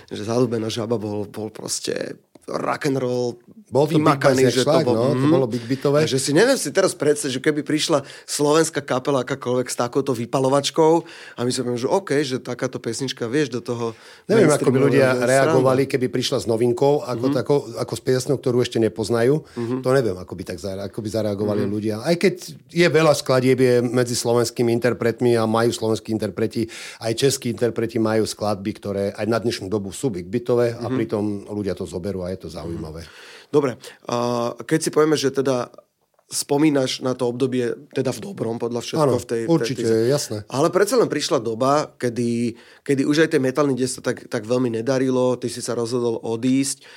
že 0.08 0.22
zalúbená 0.22 0.70
žaba 0.70 0.98
bol, 0.98 1.26
bol 1.26 1.50
proste 1.50 2.16
rock 2.48 2.90
and 2.90 2.98
roll 2.98 3.38
bol 3.72 3.88
to 3.88 3.96
vymakaný, 3.96 4.52
že 4.52 4.68
šlak, 4.68 4.84
to, 4.84 4.92
bol, 4.92 4.94
no, 5.00 5.16
to 5.16 5.24
mhm. 5.24 5.32
bolo 5.32 5.46
big 5.48 5.64
bitové. 5.64 6.04
že 6.04 6.20
si 6.20 6.36
neviem 6.36 6.60
si 6.60 6.68
teraz 6.68 6.92
predstaviť, 6.92 7.32
že 7.32 7.40
keby 7.40 7.64
prišla 7.64 8.04
slovenská 8.28 8.84
kapela 8.84 9.24
akákoľvek 9.24 9.68
s 9.72 9.76
takouto 9.80 10.12
vypalovačkou 10.12 10.92
a 11.08 11.40
my 11.40 11.48
poviem, 11.48 11.80
že 11.80 11.88
OK, 11.88 12.10
že 12.20 12.36
takáto 12.36 12.76
pesnička, 12.76 13.24
vieš, 13.32 13.48
do 13.48 13.64
toho... 13.64 13.96
Neviem, 14.28 14.52
ako 14.52 14.68
by 14.68 14.78
ľudia 14.78 15.16
reagovali, 15.16 15.88
keby 15.88 16.12
prišla 16.12 16.44
s 16.44 16.46
novinkou, 16.50 17.00
ako, 17.00 17.32
mm-hmm. 17.32 17.38
tako, 17.40 17.54
ako 17.80 17.94
s 17.96 18.02
piesňou, 18.04 18.36
ktorú 18.36 18.60
ešte 18.60 18.76
nepoznajú. 18.76 19.40
Mm-hmm. 19.40 19.80
To 19.80 19.88
neviem, 19.96 20.16
ako 20.20 20.32
by, 20.36 20.42
tak 20.52 20.58
zare, 20.60 20.84
ako 20.84 20.98
by 21.00 21.08
zareagovali 21.08 21.64
mm-hmm. 21.64 21.72
ľudia. 21.72 21.94
Aj 22.04 22.16
keď 22.20 22.34
je 22.68 22.88
veľa 22.92 23.16
skladieb 23.16 23.56
je 23.56 23.74
medzi 23.80 24.12
slovenskými 24.12 24.68
interpretmi 24.68 25.32
a 25.40 25.48
majú 25.48 25.72
slovenskí 25.72 26.12
interpreti, 26.12 26.68
aj 27.00 27.16
českí 27.16 27.48
interpreti 27.48 27.96
majú 27.96 28.28
skladby, 28.28 28.70
ktoré 28.76 29.04
aj 29.16 29.26
na 29.32 29.40
dnešnú 29.40 29.72
dobu 29.72 29.96
sú 29.96 30.12
big 30.12 30.28
bitové 30.28 30.76
mm-hmm. 30.76 30.84
a 30.84 30.86
mhm. 30.92 30.96
pritom 31.00 31.24
ľudia 31.48 31.72
to 31.72 31.88
zoberú 31.88 32.20
a 32.28 32.31
je 32.34 32.40
to 32.42 32.48
zaujímavé. 32.48 33.04
Dobre, 33.52 33.76
a 34.08 34.52
keď 34.64 34.78
si 34.80 34.90
povieme, 34.90 35.16
že 35.20 35.28
teda 35.28 35.68
spomínaš 36.32 37.04
na 37.04 37.12
to 37.12 37.28
obdobie 37.28 37.76
teda 37.92 38.08
v 38.08 38.20
dobrom 38.24 38.56
podľa 38.56 38.80
všetko 38.80 39.04
ano, 39.04 39.20
v 39.20 39.28
tej... 39.28 39.42
určite, 39.44 39.84
tej, 39.84 39.92
tej... 39.92 40.08
jasné. 40.08 40.38
Ale 40.48 40.72
predsa 40.72 40.96
len 40.96 41.12
prišla 41.12 41.44
doba, 41.44 41.92
kedy, 42.00 42.56
kedy 42.80 43.04
už 43.04 43.28
aj 43.28 43.36
tej 43.36 43.44
metalný 43.44 43.76
sa 43.84 44.00
tak, 44.00 44.24
tak 44.32 44.48
veľmi 44.48 44.72
nedarilo, 44.72 45.36
ty 45.36 45.52
si 45.52 45.60
sa 45.60 45.76
rozhodol 45.76 46.16
odísť. 46.24 46.88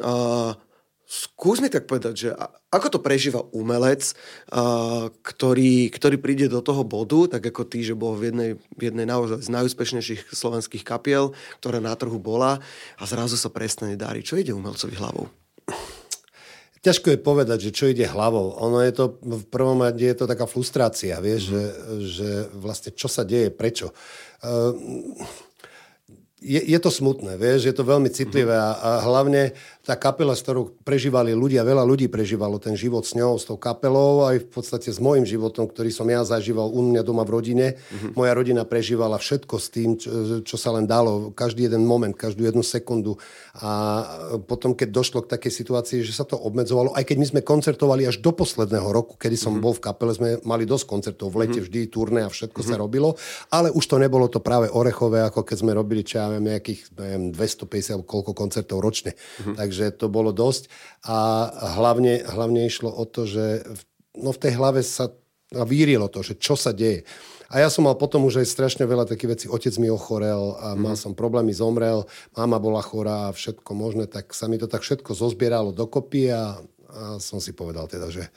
A 0.00 0.56
skús 1.08 1.64
mi 1.64 1.72
tak 1.72 1.88
povedať, 1.88 2.14
že 2.14 2.28
ako 2.68 2.86
to 2.92 2.98
prežíva 3.00 3.40
umelec, 3.56 4.12
ktorý, 5.24 5.88
ktorý 5.88 6.16
príde 6.20 6.52
do 6.52 6.60
toho 6.60 6.84
bodu, 6.84 7.40
tak 7.40 7.48
ako 7.48 7.64
ty, 7.64 7.80
že 7.80 7.96
bol 7.96 8.12
v 8.12 8.28
jednej, 8.28 8.50
v 8.76 8.82
jednej 8.92 9.08
naozaj 9.08 9.40
z 9.40 9.48
najúspešnejších 9.48 10.28
slovenských 10.28 10.84
kapiel, 10.84 11.32
ktorá 11.64 11.80
na 11.80 11.96
trhu 11.96 12.20
bola 12.20 12.60
a 13.00 13.02
zrazu 13.08 13.40
sa 13.40 13.48
prestane 13.48 13.96
dariť. 13.96 14.22
Čo 14.22 14.36
ide 14.36 14.52
umelcovi 14.52 15.00
hlavou? 15.00 15.32
Ťažko 16.78 17.10
je 17.10 17.18
povedať, 17.18 17.58
že 17.68 17.74
čo 17.74 17.90
ide 17.90 18.06
hlavou. 18.06 18.54
Ono 18.62 18.78
je 18.84 18.92
to, 18.94 19.18
v 19.24 19.44
prvom 19.50 19.82
rade 19.82 20.04
je 20.04 20.14
to 20.14 20.30
taká 20.30 20.46
frustrácia, 20.46 21.18
vieš, 21.18 21.48
mm. 21.48 21.50
že, 21.50 21.64
že 22.06 22.30
vlastne 22.54 22.90
čo 22.94 23.10
sa 23.10 23.26
deje, 23.26 23.50
prečo. 23.50 23.90
Uh, 24.44 24.76
je, 26.38 26.62
je 26.62 26.78
to 26.78 26.90
smutné, 26.94 27.34
vieš, 27.34 27.66
je 27.66 27.74
to 27.74 27.82
veľmi 27.82 28.10
citlivé 28.14 28.54
a, 28.54 28.78
a 28.78 28.90
hlavne 29.02 29.58
tá 29.88 29.96
kapela, 29.96 30.36
s 30.36 30.44
ktorou 30.44 30.76
prežívali 30.84 31.32
ľudia, 31.32 31.64
veľa 31.64 31.80
ľudí 31.80 32.12
prežívalo 32.12 32.60
ten 32.60 32.76
život 32.76 33.08
s 33.08 33.16
ňou, 33.16 33.40
s 33.40 33.48
tou 33.48 33.56
kapelou, 33.56 34.28
aj 34.28 34.44
v 34.44 34.48
podstate 34.52 34.92
s 34.92 35.00
môjim 35.00 35.24
životom, 35.24 35.64
ktorý 35.64 35.88
som 35.88 36.04
ja 36.12 36.20
zažíval 36.28 36.68
u 36.68 36.84
mňa 36.84 37.00
doma 37.00 37.24
v 37.24 37.32
rodine. 37.32 37.66
Mm-hmm. 37.80 38.12
Moja 38.12 38.36
rodina 38.36 38.68
prežívala 38.68 39.16
všetko 39.16 39.54
s 39.56 39.66
tým, 39.72 39.96
čo, 39.96 40.44
čo 40.44 40.56
sa 40.60 40.76
len 40.76 40.84
dalo, 40.84 41.32
každý 41.32 41.72
jeden 41.72 41.88
moment, 41.88 42.12
každú 42.12 42.44
jednu 42.44 42.60
sekundu. 42.60 43.16
A 43.64 44.04
potom, 44.44 44.76
keď 44.76 44.92
došlo 44.92 45.24
k 45.24 45.32
takej 45.40 45.52
situácii, 45.56 46.04
že 46.04 46.12
sa 46.12 46.28
to 46.28 46.36
obmedzovalo, 46.36 46.92
aj 46.92 47.08
keď 47.08 47.16
my 47.16 47.26
sme 47.32 47.40
koncertovali 47.40 48.04
až 48.04 48.20
do 48.20 48.36
posledného 48.36 48.92
roku, 48.92 49.16
kedy 49.16 49.40
som 49.40 49.56
mm-hmm. 49.56 49.64
bol 49.64 49.72
v 49.72 49.88
kapele, 49.88 50.12
sme 50.12 50.36
mali 50.44 50.68
dosť 50.68 50.84
koncertov, 50.84 51.32
v 51.32 51.48
lete 51.48 51.64
mm-hmm. 51.64 51.64
vždy 51.64 51.80
turné 51.88 52.20
a 52.26 52.30
všetko 52.30 52.60
mm-hmm. 52.60 52.76
sa 52.76 52.76
robilo, 52.76 53.16
ale 53.48 53.72
už 53.72 53.88
to 53.88 53.96
nebolo 53.96 54.28
to 54.28 54.44
práve 54.44 54.68
orechové, 54.68 55.24
ako 55.24 55.48
keď 55.48 55.56
sme 55.64 55.72
robili, 55.72 56.04
čo 56.04 56.20
ja 56.20 56.28
viem, 56.28 56.44
nejakých 56.44 56.92
neviem, 56.92 57.24
250 57.32 57.96
alebo 57.96 58.04
koľko 58.04 58.32
koncertov 58.36 58.84
ročne. 58.84 59.16
Mm-hmm. 59.16 59.56
Takže 59.56 59.77
takže 59.78 59.94
to 60.02 60.10
bolo 60.10 60.34
dosť. 60.34 60.66
A 61.06 61.46
hlavne, 61.78 62.26
hlavne 62.26 62.66
išlo 62.66 62.90
o 62.90 63.06
to, 63.06 63.30
že 63.30 63.62
v, 63.62 63.80
no 64.18 64.34
v 64.34 64.42
tej 64.42 64.52
hlave 64.58 64.82
sa 64.82 65.14
vírilo 65.54 66.10
to, 66.10 66.26
že 66.26 66.34
čo 66.34 66.58
sa 66.58 66.74
deje. 66.74 67.06
A 67.48 67.64
ja 67.64 67.72
som 67.72 67.88
mal 67.88 67.96
potom 67.96 68.28
už 68.28 68.44
aj 68.44 68.52
strašne 68.52 68.84
veľa 68.84 69.08
takých 69.08 69.30
vecí. 69.32 69.46
Otec 69.48 69.72
mi 69.80 69.88
ochorel 69.88 70.52
a 70.60 70.76
mal 70.76 70.98
mm. 70.98 71.00
som 71.00 71.12
problémy, 71.16 71.56
zomrel, 71.56 72.04
mama 72.36 72.60
bola 72.60 72.84
chorá 72.84 73.32
a 73.32 73.36
všetko 73.36 73.70
možné, 73.72 74.04
tak 74.04 74.36
sa 74.36 74.50
mi 74.52 74.60
to 74.60 74.68
tak 74.68 74.84
všetko 74.84 75.16
zozbieralo 75.16 75.72
dokopy 75.72 76.28
a, 76.28 76.60
a 76.92 77.16
som 77.16 77.40
si 77.40 77.56
povedal 77.56 77.88
teda, 77.88 78.12
že 78.12 78.28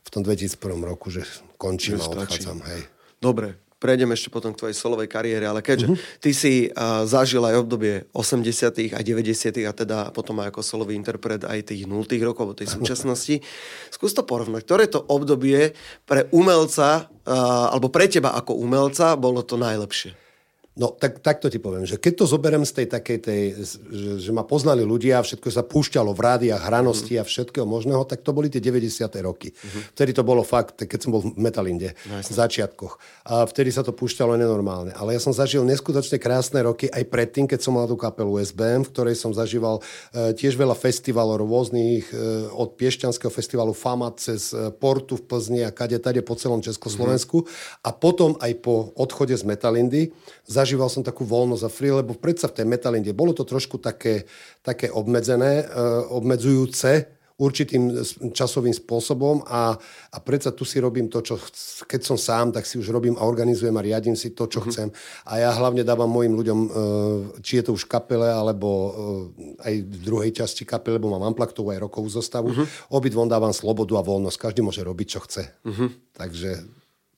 v 0.00 0.08
tom 0.08 0.24
2001 0.24 0.56
roku, 0.80 1.12
že 1.12 1.28
končím 1.60 2.00
a 2.00 2.08
odchádzam. 2.08 2.64
Hej. 2.64 2.88
Dobre, 3.20 3.60
prejdeme 3.84 4.16
ešte 4.16 4.32
potom 4.32 4.56
k 4.56 4.64
tvojej 4.64 4.76
solovej 4.80 5.12
kariére, 5.12 5.44
ale 5.44 5.60
keďže 5.60 5.92
uh-huh. 5.92 6.16
ty 6.24 6.32
si 6.32 6.72
uh, 6.72 7.04
zažil 7.04 7.44
aj 7.44 7.60
obdobie 7.60 8.08
80 8.16 8.96
a 8.96 9.00
90 9.04 9.68
a 9.68 9.72
teda 9.76 9.98
potom 10.16 10.40
aj 10.40 10.48
ako 10.56 10.64
solový 10.64 10.96
interpret 10.96 11.44
aj 11.44 11.68
tých 11.68 11.84
0 11.84 12.08
rokov, 12.24 12.56
tej 12.56 12.72
súčasnosti, 12.72 13.44
skús 13.92 14.16
to 14.16 14.24
porovnať. 14.24 14.64
Ktoré 14.64 14.88
to 14.88 15.04
obdobie 15.04 15.76
pre 16.08 16.24
umelca, 16.32 17.12
uh, 17.28 17.68
alebo 17.68 17.92
pre 17.92 18.08
teba 18.08 18.32
ako 18.32 18.56
umelca, 18.56 19.20
bolo 19.20 19.44
to 19.44 19.60
najlepšie? 19.60 20.23
No, 20.74 20.90
tak, 20.90 21.22
takto 21.22 21.46
ti 21.46 21.62
poviem, 21.62 21.86
že 21.86 22.02
keď 22.02 22.12
to 22.18 22.24
zoberiem 22.26 22.66
z 22.66 22.82
tej 22.82 22.86
takej 22.90 23.18
tej, 23.22 23.42
že, 23.62 23.78
že 24.18 24.30
ma 24.34 24.42
poznali 24.42 24.82
ľudia, 24.82 25.22
všetko 25.22 25.46
sa 25.54 25.62
púšťalo 25.62 26.10
v 26.10 26.18
rádiách, 26.18 26.66
hranosti 26.66 27.14
mm. 27.14 27.20
a 27.22 27.24
všetkého 27.24 27.62
možného, 27.62 28.02
tak 28.02 28.26
to 28.26 28.34
boli 28.34 28.50
tie 28.50 28.58
90. 28.58 29.06
roky. 29.22 29.54
Mm-hmm. 29.54 29.82
Vtedy 29.94 30.10
to 30.10 30.26
bolo 30.26 30.42
fakt, 30.42 30.82
keď 30.82 30.98
som 30.98 31.14
bol 31.14 31.22
v 31.22 31.38
Metalinde, 31.38 31.94
no, 32.10 32.18
v 32.18 32.26
začiatkoch. 32.26 32.98
A 33.30 33.46
vtedy 33.46 33.70
sa 33.70 33.86
to 33.86 33.94
púšťalo 33.94 34.34
nenormálne. 34.34 34.90
Ale 34.98 35.14
ja 35.14 35.22
som 35.22 35.30
zažil 35.30 35.62
neskutočne 35.62 36.18
krásne 36.18 36.58
roky 36.66 36.90
aj 36.90 37.06
predtým, 37.06 37.46
keď 37.46 37.62
som 37.62 37.78
mal 37.78 37.86
tú 37.86 37.94
kapelu 37.94 38.34
SBM, 38.42 38.82
v 38.82 38.90
ktorej 38.90 39.14
som 39.14 39.30
zažíval 39.30 39.78
e, 39.78 40.34
tiež 40.34 40.58
veľa 40.58 40.74
festivalov 40.74 41.38
rôznych, 41.38 42.10
e, 42.10 42.50
od 42.50 42.74
Piešťanského 42.74 43.30
festivalu 43.30 43.78
Fama 43.78 44.10
cez 44.18 44.50
e, 44.50 44.74
Portu 44.74 45.22
v 45.22 45.22
Plzni 45.22 45.62
a 45.62 45.70
kade 45.70 46.02
tade 46.02 46.18
po 46.26 46.34
celom 46.34 46.58
Československu. 46.58 47.46
Mm-hmm. 47.46 47.86
A 47.86 47.90
potom 47.94 48.34
aj 48.42 48.58
po 48.58 48.90
odchode 48.98 49.38
z 49.38 49.46
Metalindy 49.46 50.10
zažíval 50.64 50.88
som 50.88 51.04
takú 51.04 51.28
voľnosť 51.28 51.64
a 51.68 51.70
free, 51.70 51.92
lebo 51.92 52.16
predsa 52.16 52.48
v 52.48 52.56
tej 52.56 52.66
metalinde 52.72 53.12
bolo 53.12 53.36
to 53.36 53.44
trošku 53.44 53.76
také, 53.76 54.24
také 54.64 54.88
obmedzené, 54.88 55.68
uh, 55.68 56.08
obmedzujúce 56.08 57.12
určitým 57.34 57.90
časovým 58.30 58.70
spôsobom 58.70 59.42
a, 59.50 59.74
a 60.14 60.18
predsa 60.22 60.54
tu 60.54 60.62
si 60.62 60.78
robím 60.78 61.10
to, 61.10 61.18
čo 61.18 61.34
keď 61.82 62.00
som 62.06 62.14
sám, 62.14 62.54
tak 62.54 62.62
si 62.62 62.78
už 62.78 62.94
robím 62.94 63.18
a 63.18 63.26
organizujem 63.26 63.74
a 63.74 63.82
riadím 63.82 64.14
si 64.14 64.30
to, 64.38 64.46
čo 64.46 64.62
mm-hmm. 64.62 64.70
chcem. 64.70 64.88
A 65.26 65.42
ja 65.42 65.50
hlavne 65.50 65.82
dávam 65.82 66.06
mojim 66.06 66.30
ľuďom, 66.30 66.60
uh, 66.62 66.72
či 67.42 67.58
je 67.58 67.66
to 67.66 67.74
už 67.74 67.90
kapele, 67.90 68.30
alebo 68.30 68.68
uh, 68.70 68.90
aj 69.66 69.74
v 69.82 69.98
druhej 70.06 70.30
časti 70.30 70.62
kapele, 70.62 71.02
lebo 71.02 71.10
mám 71.10 71.34
amplaktovú 71.34 71.74
aj 71.74 71.82
rokovú 71.82 72.06
zostavu. 72.06 72.54
Mm-hmm. 72.54 72.94
Obidvom 72.94 73.26
dávam 73.26 73.50
slobodu 73.50 73.98
a 73.98 74.06
voľnosť. 74.06 74.38
Každý 74.38 74.62
môže 74.62 74.86
robiť, 74.86 75.06
čo 75.18 75.20
chce. 75.26 75.42
Mm-hmm. 75.66 75.88
Takže 76.14 76.50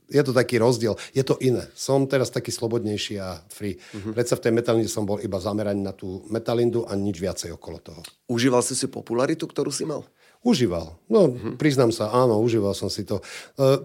je 0.06 0.22
to 0.22 0.32
taký 0.32 0.62
rozdiel. 0.62 0.94
Je 1.10 1.22
to 1.26 1.34
iné. 1.42 1.66
Som 1.74 2.06
teraz 2.06 2.30
taký 2.30 2.54
slobodnejší 2.54 3.18
a 3.18 3.42
free. 3.50 3.78
Uh-huh. 3.78 4.14
Predsa 4.14 4.38
v 4.38 4.42
tej 4.46 4.52
metalinde 4.54 4.90
som 4.90 5.02
bol 5.02 5.18
iba 5.18 5.38
zameraný 5.42 5.82
na 5.82 5.94
tú 5.94 6.22
metalindu 6.30 6.86
a 6.86 6.94
nič 6.94 7.18
viacej 7.18 7.54
okolo 7.54 7.78
toho. 7.82 8.00
Užíval 8.30 8.62
si 8.62 8.78
si 8.78 8.86
popularitu, 8.86 9.50
ktorú 9.50 9.74
si 9.74 9.82
mal? 9.82 10.06
Užíval. 10.46 10.94
No, 11.10 11.26
uh-huh. 11.26 11.58
priznám 11.58 11.90
sa, 11.90 12.14
áno, 12.14 12.38
užíval 12.38 12.70
som 12.76 12.86
si 12.86 13.02
to. 13.02 13.18
Uh, 13.58 13.82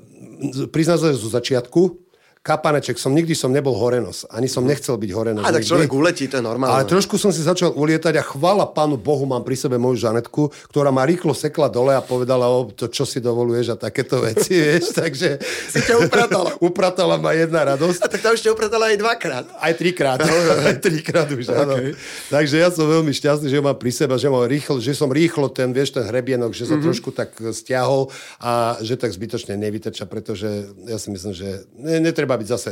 priznám 0.69 1.01
sa, 1.01 1.09
zo 1.09 1.29
začiatku, 1.29 2.10
kapaneček 2.41 2.97
som, 2.97 3.13
nikdy 3.13 3.37
som 3.37 3.53
nebol 3.53 3.77
horenos. 3.77 4.25
Ani 4.33 4.49
som 4.49 4.65
nechcel 4.65 4.97
byť 4.97 5.11
horenos. 5.13 5.45
A 5.45 5.53
tak 5.53 5.61
človek 5.61 5.93
uletí, 5.93 6.25
to 6.25 6.41
je 6.41 6.43
normálne. 6.43 6.73
Ale 6.73 6.89
trošku 6.89 7.21
som 7.21 7.29
si 7.29 7.45
začal 7.45 7.69
ulietať 7.77 8.17
a 8.17 8.23
chvála 8.25 8.65
pánu 8.65 8.97
Bohu 8.97 9.29
mám 9.29 9.45
pri 9.45 9.53
sebe 9.53 9.77
moju 9.77 10.01
Žanetku, 10.01 10.49
ktorá 10.73 10.89
ma 10.89 11.05
rýchlo 11.05 11.37
sekla 11.37 11.69
dole 11.69 11.93
a 11.93 12.01
povedala, 12.01 12.49
o, 12.49 12.65
to 12.73 12.89
čo 12.89 13.05
si 13.05 13.21
dovoluješ 13.21 13.73
a 13.73 13.75
takéto 13.77 14.25
veci, 14.25 14.57
vieš. 14.65 14.89
Takže... 14.97 15.37
Si 15.69 15.85
ťa 15.85 16.01
upratala. 16.01 16.49
upratala 16.73 17.15
ma 17.21 17.37
jedna 17.37 17.61
radosť. 17.77 18.01
A 18.01 18.09
tak 18.09 18.25
to 18.25 18.33
ešte 18.33 18.49
upratala 18.49 18.89
aj 18.89 18.97
dvakrát. 18.97 19.45
Aj 19.61 19.73
trikrát. 19.77 20.17
aj 20.65 20.81
trikrát 20.81 21.29
už, 21.29 21.45
áno. 21.53 21.77
Okay. 21.77 21.93
Takže 22.33 22.55
ja 22.57 22.73
som 22.73 22.89
veľmi 22.89 23.13
šťastný, 23.13 23.53
že 23.53 23.61
mám 23.61 23.77
pri 23.77 23.93
sebe, 23.93 24.17
že, 24.17 24.33
mám 24.33 24.49
rýchlo, 24.49 24.81
že 24.81 24.97
som 24.97 25.13
rýchlo 25.13 25.45
ten, 25.53 25.69
vieš, 25.69 25.93
ten 25.93 26.09
hrebienok, 26.09 26.57
že 26.57 26.65
sa 26.65 26.73
mm-hmm. 26.73 26.85
trošku 26.89 27.13
tak 27.13 27.37
stiahol 27.53 28.09
a 28.41 28.81
že 28.81 28.97
tak 28.97 29.13
zbytočne 29.13 29.53
nevyteča, 29.61 30.09
pretože 30.09 30.73
ja 30.89 30.97
si 30.97 31.13
myslím, 31.13 31.37
že 31.37 31.69
ne, 31.77 32.01
netreba 32.01 32.30
byť 32.35 32.47
zase 32.47 32.71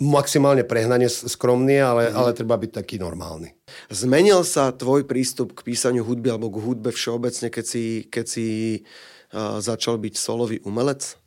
maximálne 0.00 0.64
prehnane 0.64 1.06
skromný, 1.06 1.78
ale, 1.84 2.08
mm. 2.08 2.16
ale 2.16 2.30
treba 2.32 2.56
byť 2.56 2.70
taký 2.72 2.96
normálny. 2.96 3.52
Zmenil 3.92 4.42
sa 4.42 4.72
tvoj 4.72 5.04
prístup 5.04 5.52
k 5.52 5.70
písaniu 5.70 6.02
hudby 6.02 6.32
alebo 6.32 6.48
k 6.48 6.64
hudbe 6.64 6.90
všeobecne, 6.90 7.52
keď 7.52 7.64
si, 7.68 7.84
keď 8.08 8.24
si 8.26 8.46
uh, 9.36 9.60
začal 9.60 10.00
byť 10.00 10.14
solový 10.16 10.58
umelec? 10.64 11.19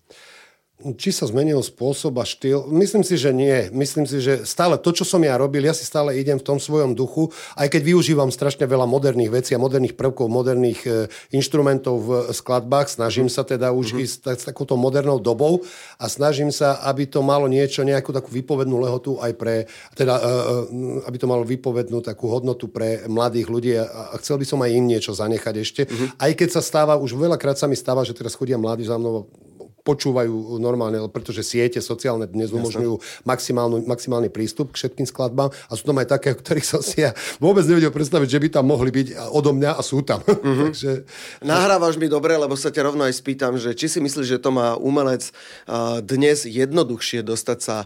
Či 1.00 1.16
sa 1.16 1.24
zmenil 1.24 1.64
spôsob 1.64 2.20
a 2.20 2.28
štýl? 2.28 2.68
Myslím 2.68 3.08
si, 3.08 3.16
že 3.16 3.32
nie. 3.32 3.72
Myslím 3.72 4.04
si, 4.04 4.20
že 4.20 4.44
stále 4.44 4.76
to, 4.76 4.92
čo 4.92 5.08
som 5.08 5.24
ja 5.24 5.40
robil, 5.40 5.64
ja 5.64 5.72
si 5.72 5.88
stále 5.88 6.20
idem 6.20 6.36
v 6.36 6.44
tom 6.44 6.60
svojom 6.60 6.92
duchu, 6.92 7.32
aj 7.56 7.72
keď 7.72 7.82
využívam 7.96 8.28
strašne 8.28 8.68
veľa 8.68 8.84
moderných 8.84 9.32
vecí 9.32 9.52
a 9.56 9.64
moderných 9.64 9.96
prvkov, 9.96 10.28
moderných 10.28 10.82
e, 10.84 10.92
inštrumentov 11.32 11.96
v 12.04 12.10
skladbách, 12.36 12.92
snažím 12.92 13.32
sa 13.32 13.48
teda 13.48 13.72
už 13.72 13.96
mm-hmm. 13.96 14.04
ísť 14.04 14.16
tak, 14.20 14.38
s 14.44 14.46
takouto 14.46 14.76
modernou 14.76 15.24
dobou 15.24 15.64
a 15.96 16.06
snažím 16.12 16.52
sa, 16.52 16.84
aby 16.84 17.08
to 17.08 17.24
malo 17.24 17.48
niečo, 17.48 17.88
nejakú 17.88 18.12
takú 18.12 18.36
vypovednú 18.36 18.76
lehotu 18.84 19.16
aj 19.24 19.32
pre, 19.40 19.72
teda, 19.96 20.20
e, 20.20 20.22
e 20.22 20.32
aby 21.08 21.18
to 21.18 21.30
malo 21.32 21.48
vypovednú 21.48 22.04
takú 22.04 22.28
hodnotu 22.28 22.68
pre 22.68 23.08
mladých 23.08 23.48
ľudí 23.48 23.72
a, 23.80 23.88
a 24.12 24.16
chcel 24.20 24.36
by 24.36 24.46
som 24.46 24.60
aj 24.60 24.72
im 24.76 24.86
niečo 24.90 25.16
zanechať 25.16 25.56
ešte. 25.56 25.82
Mm-hmm. 25.88 26.10
Aj 26.20 26.32
keď 26.36 26.50
sa 26.60 26.62
stáva, 26.66 27.00
už 27.00 27.16
veľakrát 27.16 27.56
sa 27.56 27.72
mi 27.72 27.80
stáva, 27.80 28.04
že 28.04 28.12
teraz 28.12 28.36
chodia 28.36 28.60
mladí 28.60 28.84
za 28.84 29.00
mnou 29.00 29.30
počúvajú 29.84 30.58
normálne, 30.64 31.04
pretože 31.12 31.44
siete 31.44 31.84
sociálne 31.84 32.24
dnes 32.24 32.56
umožňujú 32.56 33.24
maximálny 33.88 34.32
prístup 34.32 34.72
k 34.72 34.80
všetkým 34.80 35.08
skladbám 35.08 35.52
a 35.52 35.72
sú 35.76 35.84
tam 35.84 36.00
aj 36.00 36.08
také, 36.08 36.32
o 36.32 36.40
ktorých 36.40 36.68
som 36.68 36.80
si 36.80 37.04
ja 37.04 37.12
vôbec 37.44 37.68
nevedel 37.68 37.92
predstaviť, 37.92 38.28
že 38.32 38.42
by 38.42 38.48
tam 38.60 38.66
mohli 38.72 38.90
byť 38.90 39.08
odo 39.36 39.52
mňa 39.52 39.72
a 39.76 39.82
sú 39.84 40.00
tam. 40.02 40.24
Mm-hmm. 40.24 40.66
Takže... 40.72 40.92
Nahrávaš 41.44 42.00
mi 42.00 42.08
dobre, 42.08 42.40
lebo 42.40 42.56
sa 42.56 42.72
ťa 42.72 42.90
rovno 42.92 43.04
aj 43.04 43.14
spýtam, 43.20 43.60
že 43.60 43.76
či 43.76 43.92
si 43.92 44.00
myslíš, 44.00 44.40
že 44.40 44.42
to 44.42 44.56
má 44.56 44.80
umelec 44.80 45.36
dnes 46.08 46.48
jednoduchšie 46.48 47.22
dostať 47.22 47.60
sa 47.60 47.78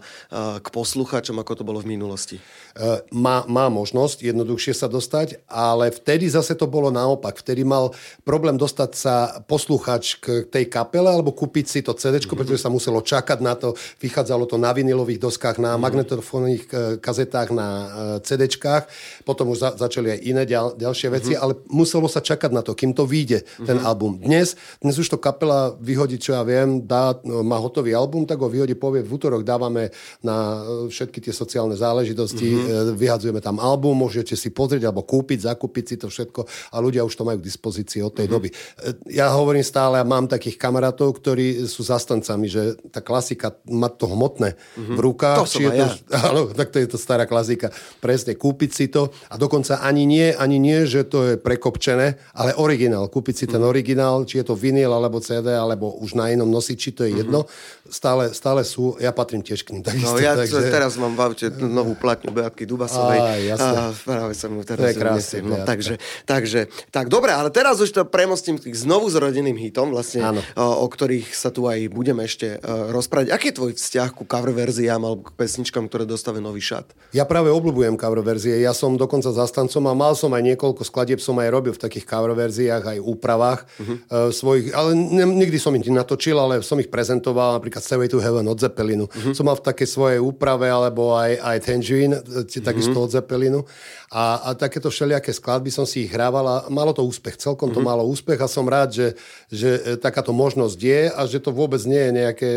k 0.61 0.67
poslucháčom, 0.69 1.41
ako 1.41 1.53
to 1.57 1.63
bolo 1.65 1.81
v 1.81 1.97
minulosti? 1.97 2.37
E, 2.77 3.01
má, 3.09 3.41
má 3.49 3.73
možnosť 3.73 4.21
jednoduchšie 4.21 4.77
sa 4.77 4.85
dostať, 4.85 5.41
ale 5.49 5.89
vtedy 5.89 6.29
zase 6.29 6.53
to 6.53 6.69
bolo 6.69 6.93
naopak. 6.93 7.41
Vtedy 7.41 7.65
mal 7.65 7.89
problém 8.21 8.53
dostať 8.53 8.91
sa 8.93 9.15
posluchač 9.49 10.21
k 10.21 10.45
tej 10.45 10.69
kapele 10.69 11.09
alebo 11.09 11.33
kúpiť 11.33 11.65
si 11.65 11.79
to 11.87 11.95
CD, 11.95 12.19
mm-hmm. 12.19 12.35
pretože 12.35 12.59
sa 12.59 12.69
muselo 12.69 12.99
čakať 12.99 13.39
na 13.39 13.55
to. 13.55 13.79
Vychádzalo 14.03 14.43
to 14.43 14.59
na 14.59 14.75
vinilových 14.75 15.23
doskách, 15.23 15.63
na 15.63 15.75
mm-hmm. 15.75 15.83
magnetofónnych 15.87 16.63
e, 16.67 16.75
kazetách, 16.99 17.55
na 17.55 17.67
e, 17.67 17.87
CDčkách. 18.27 18.83
Potom 19.23 19.55
už 19.55 19.57
za, 19.63 19.69
začali 19.87 20.13
aj 20.13 20.19
iné 20.27 20.43
ďal, 20.43 20.75
ďalšie 20.75 21.07
veci, 21.07 21.31
mm-hmm. 21.33 21.43
ale 21.43 21.63
muselo 21.71 22.11
sa 22.11 22.19
čakať 22.19 22.51
na 22.51 22.59
to, 22.59 22.75
kým 22.75 22.91
to 22.91 23.07
vyjde, 23.07 23.47
mm-hmm. 23.47 23.67
ten 23.67 23.77
album. 23.81 24.19
Dnes, 24.19 24.59
dnes 24.83 24.99
už 24.99 25.07
to 25.07 25.17
kapela 25.17 25.71
vyhodí, 25.79 26.19
čo 26.19 26.35
ja 26.35 26.43
viem, 26.43 26.83
dá, 26.83 27.15
no, 27.23 27.41
má 27.41 27.55
hotový 27.57 27.95
album, 27.95 28.27
tak 28.27 28.43
ho 28.43 28.51
vyhodí, 28.51 28.75
povie, 28.75 29.01
v 29.01 29.11
útorok 29.15 29.47
dávame 29.47 29.95
na 30.19 30.61
všetky 30.91 31.23
tie 31.23 31.33
sociálne 31.33 31.79
záležitosti 31.79 32.47
mm-hmm 32.47 32.65
E, 32.67 32.91
vyhadzujeme 32.93 33.39
tam 33.39 33.57
album, 33.61 33.95
môžete 33.95 34.35
si 34.35 34.51
pozrieť 34.51 34.89
alebo 34.89 35.05
kúpiť, 35.05 35.47
zakúpiť 35.47 35.85
si 35.87 35.95
to 35.95 36.07
všetko 36.11 36.41
a 36.73 36.75
ľudia 36.81 37.05
už 37.07 37.15
to 37.15 37.23
majú 37.23 37.39
k 37.39 37.47
dispozícii 37.47 38.01
od 38.03 38.13
tej 38.13 38.27
mm-hmm. 38.27 38.35
doby. 38.35 38.49
E, 38.51 39.15
ja 39.15 39.31
hovorím 39.31 39.63
stále, 39.63 40.01
a 40.01 40.05
mám 40.05 40.27
takých 40.27 40.59
kamarátov, 40.59 41.15
ktorí 41.17 41.65
sú 41.65 41.76
zastancami, 41.83 42.47
že 42.47 42.77
tá 42.89 43.01
klasika 43.01 43.57
má 43.67 43.89
to 43.89 44.09
hmotné 44.09 44.55
mm-hmm. 44.55 44.95
v 44.95 44.99
rukách. 44.99 45.37
To 45.41 45.49
som 45.49 45.63
je 45.65 45.71
ja. 45.73 45.85
to, 45.85 45.85
áno, 46.31 46.41
tak 46.53 46.73
to 46.73 46.77
je 46.81 46.87
to 46.89 46.97
stará 46.97 47.25
klasika. 47.25 47.73
Presne, 47.99 48.37
kúpiť 48.37 48.71
si 48.73 48.85
to 48.87 49.09
a 49.29 49.35
dokonca 49.35 49.81
ani 49.81 50.05
nie, 50.05 50.33
ani 50.33 50.57
nie, 50.57 50.85
že 50.85 51.05
to 51.05 51.33
je 51.33 51.33
prekopčené, 51.37 52.17
ale 52.33 52.57
originál. 52.57 53.09
Kúpiť 53.09 53.35
si 53.35 53.45
mm-hmm. 53.45 53.53
ten 53.53 53.61
mhm. 53.61 53.69
originál, 53.69 54.15
či 54.25 54.41
je 54.41 54.45
to 54.47 54.55
vinyl 54.55 54.93
alebo 54.93 55.21
CD, 55.21 55.53
alebo 55.53 55.93
už 56.01 56.17
na 56.17 56.31
inom 56.31 56.49
nosiči, 56.49 56.93
to 56.95 57.05
je 57.05 57.13
mm-hmm. 57.13 57.21
jedno. 57.25 57.45
Stále, 57.87 58.35
stále 58.35 58.67
sú, 58.67 58.99
ja 58.99 59.15
patrím 59.15 59.39
tiež 59.45 59.63
k 59.63 59.77
ním. 59.77 59.81
no 59.83 60.19
ja 60.19 60.35
takže... 60.35 60.67
teraz 60.67 60.99
mám 60.99 61.15
v 61.15 61.21
aute 61.23 61.47
novú 61.55 61.95
platňu 61.95 62.35
Beatky 62.35 62.67
Dubasovej. 62.67 63.19
Á, 63.55 63.57
a 63.57 63.83
práve 63.95 64.33
som 64.35 64.51
mu 64.51 64.61
teraz 64.67 64.95
krásne, 64.95 65.39
no, 65.43 65.63
takže, 65.63 65.95
takže, 66.27 66.67
tak 66.91 67.07
dobre, 67.07 67.31
ale 67.31 67.51
teraz 67.53 67.79
už 67.79 67.91
to 67.93 68.01
premostím 68.07 68.59
k 68.59 68.75
znovu 68.75 69.07
zrodeným 69.07 69.55
hitom, 69.55 69.91
vlastne, 69.91 70.23
o, 70.55 70.65
o 70.83 70.87
ktorých 70.87 71.31
sa 71.31 71.53
tu 71.53 71.66
aj 71.67 71.91
budeme 71.91 72.23
ešte 72.23 72.57
uh, 72.57 72.91
rozprávať. 72.91 73.35
Aký 73.35 73.51
je 73.51 73.57
tvoj 73.59 73.71
vzťah 73.75 74.09
ku 74.15 74.23
cover 74.23 74.51
verziám 74.51 75.01
alebo 75.03 75.27
k 75.27 75.35
pesničkám, 75.35 75.87
ktoré 75.91 76.07
dostávajú 76.07 76.43
nový 76.43 76.63
šat? 76.63 76.91
Ja 77.11 77.27
práve 77.27 77.51
obľúbujem 77.51 77.99
cover 77.99 78.23
verzie. 78.23 78.59
Ja 78.59 78.71
som 78.71 78.95
dokonca 78.95 79.29
zastancom 79.31 79.83
a 79.87 79.93
mal 79.93 80.15
som 80.15 80.31
aj 80.31 80.43
niekoľko 80.55 80.83
skladieb, 80.87 81.19
som 81.19 81.37
aj 81.39 81.49
robil 81.51 81.73
v 81.75 81.83
takých 81.83 82.07
cover 82.07 82.33
verziách, 82.33 82.83
aj 82.95 82.97
úpravách 83.03 83.67
uh-huh. 83.67 83.87
uh, 83.87 84.29
svojich, 84.31 84.71
ale 84.71 84.95
ne, 84.95 85.27
nikdy 85.27 85.57
som 85.59 85.75
ich 85.75 85.87
natočil, 85.87 86.39
ale 86.39 86.63
som 86.63 86.79
ich 86.79 86.91
prezentoval, 86.91 87.59
napríklad 87.59 87.83
Stairway 87.83 88.09
to 88.11 88.19
Heaven 88.19 88.47
od 88.47 88.59
Zeppelinu. 88.59 89.05
Uh-huh. 89.07 89.35
Som 89.35 89.47
mal 89.47 89.59
v 89.59 89.65
takej 89.67 89.87
svojej 89.87 90.19
úprave, 90.23 90.67
alebo 90.67 91.15
aj, 91.15 91.31
aj 91.41 91.57
Tangerine, 91.67 92.17
takisto 92.63 92.95
mm-hmm. 92.95 93.05
od 93.05 93.11
Zeppelinu. 93.11 93.59
A, 94.07 94.39
a 94.39 94.49
takéto 94.55 94.87
všelijaké 94.87 95.35
skladby 95.35 95.67
som 95.67 95.83
si 95.83 96.07
ich 96.07 96.11
hrával 96.15 96.45
a 96.47 96.55
malo 96.71 96.95
to 96.95 97.03
úspech. 97.03 97.35
Celkom 97.35 97.75
to 97.75 97.83
mm-hmm. 97.83 97.91
malo 97.91 98.07
úspech 98.07 98.39
a 98.39 98.47
som 98.47 98.63
rád, 98.63 98.95
že, 98.95 99.07
že 99.51 99.69
e, 99.83 99.99
takáto 99.99 100.31
možnosť 100.31 100.79
je 100.79 101.01
a 101.11 101.21
že 101.27 101.43
to 101.43 101.51
vôbec 101.57 101.81
nie 101.89 101.97
je 101.97 102.11
nejaké... 102.13 102.49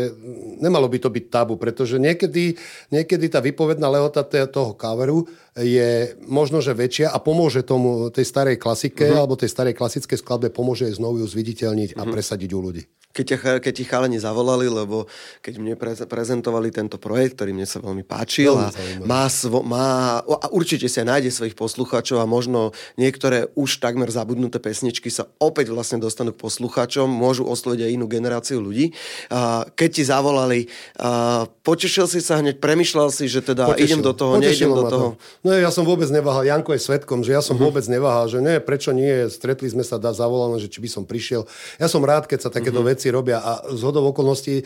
Nemalo 0.61 0.85
by 0.85 1.01
to 1.01 1.09
byť 1.09 1.25
tabu, 1.33 1.57
pretože 1.57 1.97
niekedy, 1.97 2.53
niekedy 2.93 3.25
tá 3.33 3.41
vypovedná 3.41 3.89
lehota 3.89 4.21
toho 4.45 4.77
coveru 4.77 5.25
je 5.57 6.13
možno, 6.29 6.61
že 6.61 6.77
väčšia 6.77 7.09
a 7.09 7.17
pomôže 7.17 7.65
tomu 7.65 8.13
tej 8.13 8.29
starej 8.29 8.61
klasike 8.61 9.09
mm-hmm. 9.09 9.17
alebo 9.17 9.33
tej 9.33 9.49
starej 9.49 9.73
klasickej 9.73 10.21
skladbe 10.21 10.53
pomôže 10.53 10.85
jej 10.85 10.95
znovu 10.95 11.25
ju 11.25 11.27
zviditeľniť 11.27 11.97
mm-hmm. 11.97 12.05
a 12.05 12.07
mhm. 12.07 12.13
presadiť 12.13 12.49
u 12.53 12.61
ľudí 12.61 12.85
keď, 13.11 13.25
ťa, 13.27 13.37
keď 13.63 13.73
ti 13.75 13.83
chalani 13.87 14.17
zavolali, 14.17 14.67
lebo 14.67 15.07
keď 15.39 15.53
mne 15.59 15.75
prezentovali 16.07 16.71
tento 16.71 16.95
projekt, 16.95 17.39
ktorý 17.39 17.51
mne 17.55 17.67
sa 17.67 17.83
veľmi 17.83 18.03
páčil 18.03 18.55
a 18.55 18.71
má, 19.03 19.27
svo, 19.27 19.63
má, 19.63 20.19
a 20.23 20.47
určite 20.51 20.87
sa 20.87 21.07
nájde 21.07 21.31
svojich 21.31 21.55
poslucháčov 21.55 22.19
a 22.19 22.25
možno 22.27 22.75
niektoré 22.99 23.51
už 23.55 23.79
takmer 23.79 24.11
zabudnuté 24.11 24.59
pesničky 24.59 25.11
sa 25.11 25.27
opäť 25.39 25.71
vlastne 25.71 25.99
dostanú 25.99 26.35
k 26.35 26.41
poslucháčom, 26.43 27.07
môžu 27.07 27.47
osloviť 27.47 27.87
aj 27.87 27.91
inú 27.91 28.05
generáciu 28.11 28.59
ľudí. 28.63 28.93
Keď 29.75 29.89
ti 29.89 30.03
zavolali, 30.05 30.67
potešil 31.65 32.05
si 32.05 32.19
sa 32.21 32.39
hneď, 32.39 32.61
premyšľal 32.61 33.09
si, 33.09 33.25
že 33.27 33.41
teda 33.41 33.73
potešil, 33.73 33.97
idem 33.97 34.01
do 34.05 34.13
toho, 34.13 34.33
nejdem 34.37 34.71
do 34.71 34.85
toho. 34.87 35.07
To. 35.17 35.47
No 35.47 35.57
ja 35.57 35.73
som 35.73 35.83
vôbec 35.83 36.07
neváhal, 36.13 36.45
Janko 36.45 36.77
je 36.77 36.81
svetkom, 36.81 37.25
že 37.25 37.33
ja 37.33 37.41
som 37.41 37.57
uh-huh. 37.57 37.73
vôbec 37.73 37.85
neváhal, 37.89 38.29
že 38.29 38.37
ne, 38.37 38.61
prečo 38.61 38.93
nie, 38.93 39.25
stretli 39.33 39.65
sme 39.65 39.81
sa, 39.81 39.97
dá 39.97 40.13
zavolal, 40.13 40.61
že 40.61 40.69
či 40.69 40.77
by 40.77 40.89
som 40.91 41.03
prišiel. 41.03 41.49
Ja 41.81 41.89
som 41.89 42.05
rád, 42.05 42.29
keď 42.29 42.45
sa 42.45 42.49
takéto 42.53 42.85
uh-huh. 42.85 42.93
veci 42.93 43.00
robia 43.09 43.41
a 43.41 43.65
z 43.73 43.81
hodov 43.81 44.13
okolností 44.13 44.61
e, 44.61 44.63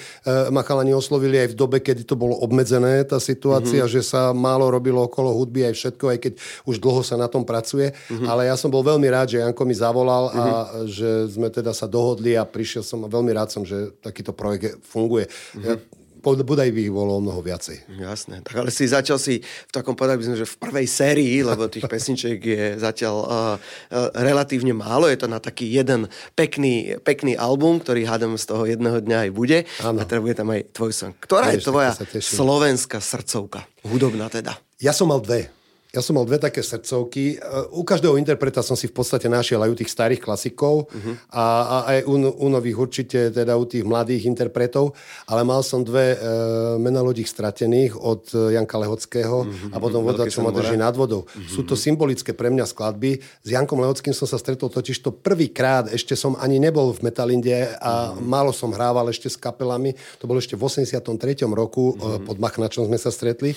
ma 0.51 0.65
chalani 0.65 0.91
oslovili 0.91 1.39
aj 1.39 1.53
v 1.53 1.55
dobe, 1.55 1.77
kedy 1.79 2.03
to 2.03 2.19
bolo 2.19 2.35
obmedzené, 2.43 3.07
tá 3.07 3.21
situácia, 3.21 3.87
uh-huh. 3.87 3.93
že 3.95 4.03
sa 4.03 4.35
málo 4.35 4.67
robilo 4.67 5.07
okolo 5.07 5.31
hudby 5.31 5.71
aj 5.71 5.73
všetko, 5.79 6.05
aj 6.11 6.19
keď 6.19 6.33
už 6.67 6.75
dlho 6.81 7.01
sa 7.05 7.15
na 7.15 7.31
tom 7.31 7.47
pracuje, 7.47 7.95
uh-huh. 7.95 8.27
ale 8.27 8.51
ja 8.51 8.59
som 8.59 8.67
bol 8.67 8.83
veľmi 8.83 9.07
rád, 9.07 9.37
že 9.37 9.41
Janko 9.45 9.63
mi 9.63 9.75
zavolal 9.77 10.33
uh-huh. 10.33 10.41
a 10.41 10.49
že 10.89 11.31
sme 11.31 11.47
teda 11.47 11.71
sa 11.71 11.87
dohodli 11.87 12.35
a 12.35 12.43
prišiel 12.43 12.83
som 12.83 13.05
a 13.05 13.07
veľmi 13.07 13.31
rád 13.31 13.53
som, 13.53 13.63
že 13.63 13.95
takýto 14.01 14.35
projekt 14.35 14.81
funguje. 14.83 15.29
Uh-huh. 15.55 15.63
Ja, 15.63 16.03
bodaj 16.25 16.73
by 16.73 16.81
ich 16.89 16.93
bolo 16.93 17.21
mnoho 17.21 17.45
viacej. 17.45 18.01
Jasné. 18.01 18.41
Tak 18.41 18.65
ale 18.65 18.73
si 18.73 18.89
začal 18.89 19.21
si 19.21 19.45
v 19.45 19.71
takom 19.71 19.93
povedal 19.93 20.17
by 20.17 20.25
sme, 20.25 20.37
že 20.41 20.49
v 20.49 20.57
prvej 20.57 20.87
sérii, 20.89 21.45
lebo 21.45 21.69
tých 21.69 21.85
pesničiek 21.85 22.41
je 22.41 22.65
zatiaľ 22.81 23.15
uh, 23.21 23.29
uh, 23.29 24.09
relatívne 24.17 24.73
málo. 24.73 25.05
Je 25.05 25.21
to 25.21 25.29
na 25.29 25.37
taký 25.37 25.69
jeden 25.69 26.09
pekný, 26.33 26.97
pekný 27.05 27.37
album, 27.37 27.77
ktorý 27.77 28.09
hádam 28.09 28.33
z 28.41 28.45
toho 28.49 28.65
jedného 28.65 28.97
dňa 29.05 29.29
aj 29.29 29.31
bude. 29.35 29.57
Ano. 29.85 30.01
A 30.01 30.09
teda 30.09 30.19
bude 30.25 30.33
tam 30.33 30.49
aj 30.49 30.73
tvoj 30.73 30.91
song. 30.91 31.13
Ktorá 31.21 31.53
Jež, 31.53 31.61
je 31.61 31.69
tvoja 31.69 31.91
slovenská 32.17 32.97
srdcovka? 32.97 33.69
Hudobná 33.85 34.25
teda. 34.33 34.57
Ja 34.81 34.91
som 34.91 35.13
mal 35.13 35.21
dve. 35.21 35.53
Ja 35.95 36.03
som 36.03 36.19
mal 36.19 36.27
dve 36.27 36.35
také 36.35 36.59
srdcovky. 36.59 37.39
U 37.71 37.87
každého 37.87 38.19
interpreta 38.19 38.59
som 38.59 38.75
si 38.75 38.91
v 38.91 38.99
podstate 38.99 39.31
našiel 39.31 39.63
aj 39.63 39.71
u 39.71 39.79
tých 39.79 39.87
starých 39.87 40.19
klasikov 40.19 40.91
uh-huh. 40.91 41.15
a, 41.31 41.45
a 41.63 41.77
aj 41.95 41.97
u, 42.03 42.15
u 42.35 42.47
nových 42.51 42.75
určite, 42.75 43.31
teda 43.31 43.55
u 43.55 43.63
tých 43.63 43.87
mladých 43.87 44.27
interpretov, 44.27 44.91
ale 45.23 45.47
mal 45.47 45.63
som 45.63 45.87
dve 45.87 46.19
uh, 46.19 46.75
mena 46.75 46.99
lodích 46.99 47.31
stratených 47.31 47.95
od 47.95 48.27
e, 48.35 48.59
Janka 48.59 48.75
Lehockého 48.75 49.47
uh-huh. 49.47 49.71
a 49.71 49.77
potom 49.79 50.03
Voda, 50.03 50.27
čo 50.27 50.43
ma 50.43 50.51
drží 50.51 50.75
nad 50.75 50.91
vodou. 50.91 51.23
Uh-huh. 51.23 51.47
Sú 51.47 51.63
to 51.63 51.79
symbolické 51.79 52.35
pre 52.35 52.51
mňa 52.51 52.67
skladby. 52.67 53.23
S 53.23 53.47
Jankom 53.47 53.79
Lehockým 53.79 54.11
som 54.11 54.27
sa 54.27 54.35
stretol 54.35 54.67
totiž 54.67 54.99
to 54.99 55.15
prvýkrát, 55.15 55.87
ešte 55.95 56.19
som 56.19 56.35
ani 56.35 56.59
nebol 56.59 56.91
v 56.91 57.07
Metalinde 57.07 57.71
a 57.79 58.11
uh-huh. 58.11 58.19
málo 58.19 58.51
som 58.51 58.75
hrával 58.75 59.07
ešte 59.07 59.31
s 59.31 59.39
kapelami. 59.39 59.95
To 60.19 60.27
bolo 60.27 60.43
ešte 60.43 60.59
v 60.59 60.67
83. 60.67 61.47
roku, 61.55 61.95
uh-huh. 61.95 62.19
pod 62.27 62.35
Machnačom 62.35 62.83
sme 62.83 62.99
sa 62.99 63.15
stretli. 63.15 63.55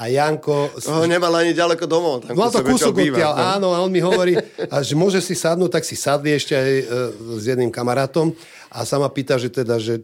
A 0.00 0.08
Janko... 0.08 0.72
Toho 0.80 1.04
nemal 1.04 1.28
ani 1.36 1.52
ďaleko 1.52 1.84
domov. 1.84 2.24
Tam 2.24 2.32
Mal 2.32 2.48
to 2.48 2.64
kúsok 2.64 2.96
odtiaľ, 2.96 3.36
no. 3.36 3.44
áno, 3.44 3.68
a 3.76 3.84
on 3.84 3.92
mi 3.92 4.00
hovorí, 4.00 4.32
a 4.72 4.80
že 4.80 4.96
môže 4.96 5.20
si 5.20 5.36
sadnúť, 5.36 5.76
tak 5.76 5.84
si 5.84 5.92
sadli 5.92 6.32
ešte 6.32 6.56
aj 6.56 6.72
e, 6.72 6.84
s 7.36 7.44
jedným 7.44 7.68
kamarátom 7.68 8.32
a 8.72 8.88
sa 8.88 8.96
ma 8.96 9.12
pýta, 9.12 9.36
že 9.36 9.52
teda, 9.52 9.76
že 9.76 10.00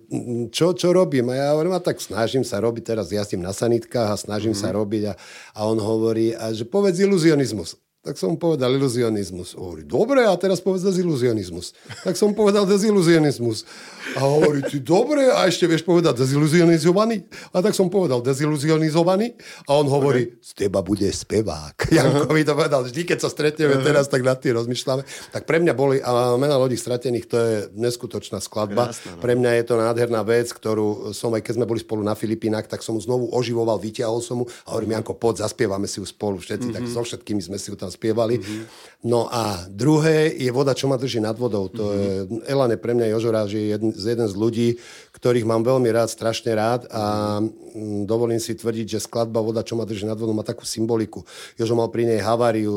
čo, 0.52 0.76
čo 0.76 0.92
robím? 0.92 1.32
A 1.32 1.34
ja 1.40 1.46
hovorím, 1.56 1.72
a 1.72 1.80
tak 1.80 1.96
snažím 1.96 2.44
sa 2.44 2.60
robiť, 2.60 2.92
teraz 2.92 3.08
jazdím 3.08 3.40
na 3.40 3.56
sanitkách 3.56 4.08
a 4.12 4.20
snažím 4.20 4.52
mm. 4.52 4.60
sa 4.60 4.68
robiť 4.68 5.02
a, 5.08 5.14
a 5.56 5.60
on 5.64 5.80
hovorí, 5.80 6.36
a 6.36 6.52
že 6.52 6.68
povedz 6.68 7.00
iluzionizmus. 7.00 7.80
Tak 8.06 8.14
som 8.14 8.38
povedal 8.38 8.70
iluzionizmus. 8.78 9.58
Hovorí, 9.58 9.82
dobre, 9.82 10.22
a 10.22 10.30
teraz 10.38 10.62
povedz 10.62 10.86
deziluzionizmus. 10.86 11.74
Tak 12.06 12.14
som 12.14 12.30
povedal 12.38 12.62
deziluzionizmus. 12.62 13.66
A 14.14 14.22
hovorí, 14.22 14.62
ty 14.62 14.78
dobre, 14.78 15.26
a 15.26 15.42
ešte 15.50 15.66
vieš 15.66 15.82
povedať 15.82 16.22
deziluzionizovaný? 16.22 17.26
A 17.50 17.58
tak 17.58 17.74
som 17.74 17.90
povedal 17.90 18.22
deziluzionizovaný. 18.22 19.34
A 19.66 19.74
on 19.74 19.90
hovorí, 19.90 20.38
z 20.38 20.54
teba 20.54 20.86
bude 20.86 21.10
spevák. 21.10 21.90
Janko 21.98 22.30
mi 22.30 22.46
to 22.46 22.54
povedal, 22.54 22.86
vždy, 22.86 23.02
keď 23.02 23.18
sa 23.26 23.28
stretneme 23.28 23.82
teraz, 23.82 24.06
tak 24.06 24.22
nad 24.22 24.38
tým 24.38 24.54
rozmýšľame. 24.54 25.02
Tak 25.34 25.42
pre 25.42 25.58
mňa 25.58 25.74
boli, 25.74 25.98
a 25.98 26.38
mena 26.38 26.54
lodí 26.54 26.78
stratených, 26.78 27.26
to 27.26 27.36
je 27.42 27.54
neskutočná 27.74 28.38
skladba. 28.38 28.94
Krásne, 28.94 29.18
no. 29.18 29.22
Pre 29.26 29.34
mňa 29.34 29.50
je 29.58 29.64
to 29.66 29.74
nádherná 29.82 30.22
vec, 30.22 30.46
ktorú 30.54 31.10
som 31.10 31.34
aj 31.34 31.42
keď 31.42 31.58
sme 31.58 31.66
boli 31.66 31.82
spolu 31.82 32.06
na 32.06 32.14
Filipínach, 32.14 32.70
tak 32.70 32.86
som 32.86 32.94
znovu 33.02 33.34
oživoval, 33.34 33.82
vyťahol 33.82 34.22
som 34.22 34.42
mu 34.42 34.44
a 34.46 34.68
hovorím, 34.70 34.94
Janko, 34.94 35.18
poď, 35.18 35.42
zaspievame 35.42 35.90
si 35.90 35.98
ju 35.98 36.06
spolu 36.06 36.38
všetci, 36.38 36.70
mm-hmm. 36.70 36.86
tak 36.86 36.94
so 36.94 37.02
všetkými 37.02 37.42
sme 37.42 37.58
si 37.58 37.74
ju 37.74 37.76
tam 37.76 37.90
spievali. 37.96 38.36
Mm-hmm. 38.38 38.64
No 39.06 39.30
a 39.30 39.62
druhé 39.70 40.34
je 40.34 40.50
voda, 40.50 40.74
čo 40.74 40.90
ma 40.90 40.98
drží 40.98 41.22
nad 41.22 41.38
vodou. 41.38 41.70
To 41.70 41.94
mm-hmm. 41.94 42.42
je, 42.42 42.50
Elane 42.50 42.74
pre 42.74 42.90
mňa 42.90 43.14
Jožo 43.14 43.30
že 43.46 43.58
je 43.62 43.66
jeden, 43.78 43.90
jeden 43.94 44.26
z 44.26 44.34
ľudí, 44.34 44.68
ktorých 45.14 45.46
mám 45.46 45.62
veľmi 45.62 45.86
rád, 45.94 46.10
strašne 46.10 46.50
rád 46.58 46.90
a 46.90 47.38
mm, 47.38 48.02
dovolím 48.02 48.42
si 48.42 48.58
tvrdiť, 48.58 48.98
že 48.98 49.06
skladba 49.06 49.38
Voda, 49.38 49.62
čo 49.62 49.78
ma 49.78 49.86
drží 49.86 50.10
nad 50.10 50.18
vodou, 50.18 50.34
má 50.34 50.42
takú 50.42 50.66
symboliku. 50.66 51.22
Jožo 51.54 51.78
mal 51.78 51.86
pri 51.94 52.10
nej 52.10 52.18
haváriu, 52.18 52.74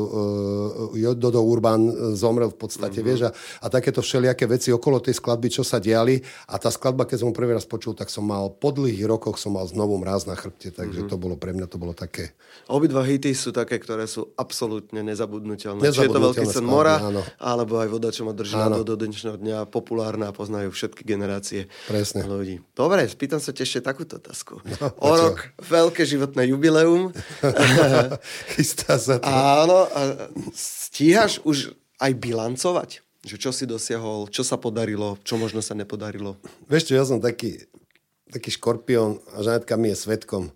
uh, 0.94 1.18
Dodo 1.18 1.42
Urban 1.42 2.14
zomrel 2.14 2.54
v 2.54 2.58
podstate, 2.62 3.02
mm-hmm. 3.02 3.10
vieš, 3.10 3.20
a, 3.26 3.30
a 3.34 3.66
takéto 3.66 3.98
všelijaké 3.98 4.46
veci 4.46 4.70
okolo 4.70 5.02
tej 5.02 5.18
skladby, 5.18 5.50
čo 5.50 5.66
sa 5.66 5.82
diali 5.82 6.22
a 6.46 6.54
tá 6.62 6.70
skladba, 6.70 7.10
keď 7.10 7.26
som 7.26 7.34
prvý 7.34 7.58
raz 7.58 7.66
počul, 7.66 7.98
tak 7.98 8.06
som 8.06 8.22
mal 8.22 8.54
po 8.54 8.70
dlhých 8.70 9.02
rokoch 9.02 9.34
som 9.34 9.58
mal 9.58 9.66
znovu 9.66 9.98
mráz 9.98 10.30
na 10.30 10.38
chrbte, 10.38 10.70
takže 10.70 11.04
mm-hmm. 11.04 11.10
to 11.10 11.16
bolo 11.18 11.34
pre 11.34 11.50
mňa, 11.50 11.66
to 11.66 11.76
bolo 11.76 11.90
také. 11.90 12.38
Obidva 12.70 13.02
hity 13.02 13.34
sú 13.34 13.50
také, 13.50 13.82
ktoré 13.82 14.06
sú 14.06 14.30
absolútne 14.38 15.02
nezabudnutelné. 15.02 15.82
Je 15.82 16.06
to 16.06 16.19
Veľký 16.20 16.46
sen 16.46 16.66
mora, 16.66 17.00
áno. 17.00 17.24
alebo 17.40 17.80
aj 17.80 17.88
Voda, 17.88 18.12
čo 18.12 18.28
ma 18.28 18.36
drží 18.36 18.60
áno. 18.60 18.84
do 18.84 18.94
dnešného 18.94 19.40
dňa, 19.40 19.56
populárna 19.72 20.28
a 20.28 20.36
poznajú 20.36 20.68
všetky 20.70 21.02
generácie. 21.02 21.72
Presne 21.88 22.28
ľudí. 22.28 22.60
Dobre, 22.76 23.08
spýtam 23.08 23.40
sa 23.40 23.56
ešte 23.56 23.80
takúto 23.80 24.20
otázku. 24.20 24.60
No, 24.80 24.86
o 25.00 25.10
rok 25.16 25.50
veľké 25.64 26.04
životné 26.04 26.52
jubileum. 26.52 27.10
Chystá 28.54 29.00
sa 29.00 29.18
to. 29.18 29.26
Áno, 29.26 29.88
a 29.90 30.30
stíhaš 30.54 31.40
už 31.42 31.74
aj 32.00 32.12
bilancovať? 32.16 32.90
Že 33.20 33.36
čo 33.36 33.50
si 33.52 33.64
dosiahol, 33.68 34.32
čo 34.32 34.40
sa 34.40 34.56
podarilo, 34.56 35.20
čo 35.24 35.36
možno 35.36 35.60
sa 35.60 35.76
nepodarilo? 35.76 36.40
Vieš 36.72 36.88
čo, 36.88 36.92
ja 36.96 37.04
som 37.04 37.20
taký, 37.20 37.68
taký 38.32 38.56
škorpión 38.56 39.20
a 39.36 39.44
Žanetka 39.44 39.76
mi 39.76 39.92
je 39.92 39.96
svetkom 40.00 40.48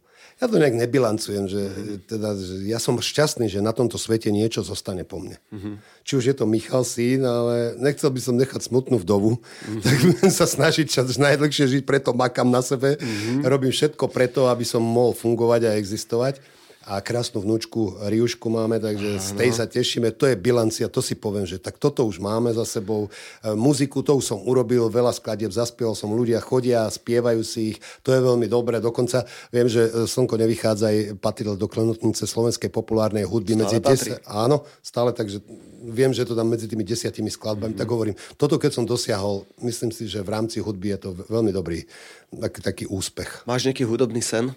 ja 0.42 0.50
to 0.50 0.58
nejak 0.58 0.74
nebilancujem, 0.74 1.46
že, 1.46 1.62
teda, 2.10 2.34
že 2.34 2.66
ja 2.66 2.82
som 2.82 2.98
šťastný, 2.98 3.46
že 3.46 3.62
na 3.62 3.70
tomto 3.70 3.96
svete 3.96 4.34
niečo 4.34 4.66
zostane 4.66 5.06
po 5.06 5.22
mne. 5.22 5.38
Mm-hmm. 5.54 5.74
Či 6.02 6.12
už 6.18 6.24
je 6.30 6.34
to 6.34 6.44
Michal 6.44 6.82
syn, 6.82 7.22
ale 7.22 7.78
nechcel 7.78 8.10
by 8.10 8.20
som 8.20 8.34
nechať 8.34 8.66
smutnú 8.66 8.98
vdovu, 8.98 9.38
mm-hmm. 9.38 9.80
tak 9.80 9.96
budem 10.02 10.32
sa 10.34 10.46
snažiť 10.50 10.86
čo 10.90 11.06
najdlhšie 11.06 11.78
žiť, 11.78 11.82
preto 11.86 12.10
makám 12.10 12.50
na 12.50 12.66
sebe, 12.66 12.98
mm-hmm. 12.98 13.46
robím 13.46 13.70
všetko 13.70 14.10
preto, 14.10 14.50
aby 14.50 14.66
som 14.66 14.82
mohol 14.82 15.14
fungovať 15.14 15.70
a 15.70 15.78
existovať 15.78 16.42
a 16.84 17.00
krásnu 17.00 17.40
vnúčku 17.40 17.96
Riušku 18.04 18.52
máme, 18.52 18.76
takže 18.76 19.16
Áno. 19.16 19.24
z 19.24 19.30
tej 19.36 19.50
sa 19.56 19.64
tešíme. 19.64 20.12
To 20.20 20.28
je 20.28 20.36
bilancia, 20.36 20.84
to 20.92 21.00
si 21.00 21.16
poviem, 21.16 21.48
že 21.48 21.56
tak 21.56 21.80
toto 21.80 22.04
už 22.04 22.20
máme 22.20 22.52
za 22.52 22.68
sebou. 22.68 23.08
E, 23.40 23.56
muziku, 23.56 24.04
to 24.04 24.20
už 24.20 24.24
som 24.36 24.38
urobil, 24.44 24.92
veľa 24.92 25.16
skladieb 25.16 25.48
zaspieval 25.48 25.96
som, 25.96 26.12
ľudia 26.12 26.44
chodia, 26.44 26.84
spievajú 26.86 27.40
si 27.40 27.74
ich, 27.74 27.78
to 28.04 28.12
je 28.12 28.20
veľmi 28.20 28.44
dobré. 28.44 28.84
Dokonca 28.84 29.24
viem, 29.48 29.64
že 29.64 29.88
e, 29.88 30.04
Slnko 30.04 30.36
nevychádza 30.36 30.92
aj 30.92 30.98
patril 31.24 31.56
do 31.56 31.64
klenotnice 31.64 32.28
slovenskej 32.28 32.68
populárnej 32.68 33.24
hudby. 33.24 33.56
Stále 33.56 33.62
medzi 33.64 33.76
patrí. 33.80 34.10
Áno, 34.28 34.68
stále, 34.84 35.16
takže 35.16 35.40
viem, 35.88 36.12
že 36.12 36.28
to 36.28 36.36
tam 36.36 36.52
medzi 36.52 36.68
tými 36.68 36.84
desiatimi 36.84 37.32
skladbami, 37.32 37.72
mm-hmm. 37.72 37.80
tak 37.80 37.88
hovorím, 37.88 38.16
toto 38.36 38.60
keď 38.60 38.70
som 38.76 38.84
dosiahol, 38.84 39.48
myslím 39.64 39.88
si, 39.88 40.04
že 40.04 40.20
v 40.20 40.32
rámci 40.32 40.60
hudby 40.60 40.96
je 40.96 41.08
to 41.08 41.10
veľmi 41.32 41.48
dobrý 41.48 41.84
taký, 42.28 42.60
taký 42.60 42.84
úspech. 42.88 43.48
Máš 43.48 43.68
nejaký 43.68 43.88
hudobný 43.88 44.20
sen? 44.20 44.52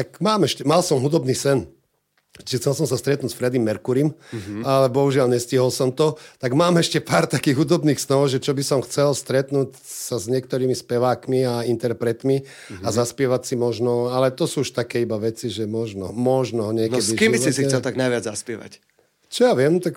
Tak 0.00 0.16
mám 0.24 0.48
ešte, 0.48 0.64
mal 0.64 0.80
som 0.80 0.96
hudobný 0.96 1.36
sen. 1.36 1.68
Čiže 2.40 2.64
chcel 2.64 2.72
som 2.72 2.86
sa 2.88 2.96
stretnúť 2.96 3.34
s 3.34 3.36
Freddym 3.36 3.60
Mercurym, 3.60 4.16
mm-hmm. 4.16 4.64
ale 4.64 4.88
bohužiaľ 4.88 5.28
nestihol 5.28 5.68
som 5.68 5.92
to. 5.92 6.16
Tak 6.40 6.56
mám 6.56 6.80
ešte 6.80 7.02
pár 7.02 7.28
takých 7.28 7.60
hudobných 7.60 8.00
snov, 8.00 8.32
že 8.32 8.40
čo 8.40 8.56
by 8.56 8.64
som 8.64 8.80
chcel 8.80 9.12
stretnúť 9.12 9.76
sa 9.82 10.16
s 10.16 10.24
niektorými 10.30 10.72
spevákmi 10.72 11.44
a 11.44 11.68
interpretmi 11.68 12.40
mm-hmm. 12.40 12.86
a 12.86 12.88
zaspievať 12.88 13.42
si 13.44 13.54
možno, 13.60 14.08
ale 14.08 14.32
to 14.32 14.48
sú 14.48 14.64
už 14.64 14.72
také 14.72 15.04
iba 15.04 15.20
veci, 15.20 15.52
že 15.52 15.68
možno, 15.68 16.16
možno 16.16 16.72
niekedy. 16.72 16.96
No 16.96 17.04
s 17.04 17.18
kým 17.18 17.36
by 17.36 17.38
si 17.44 17.52
si 17.52 17.66
chcel 17.68 17.84
tak 17.84 18.00
najviac 18.00 18.24
zaspievať? 18.24 18.80
Čo 19.30 19.46
ja 19.46 19.54
viem, 19.54 19.78
tak 19.78 19.94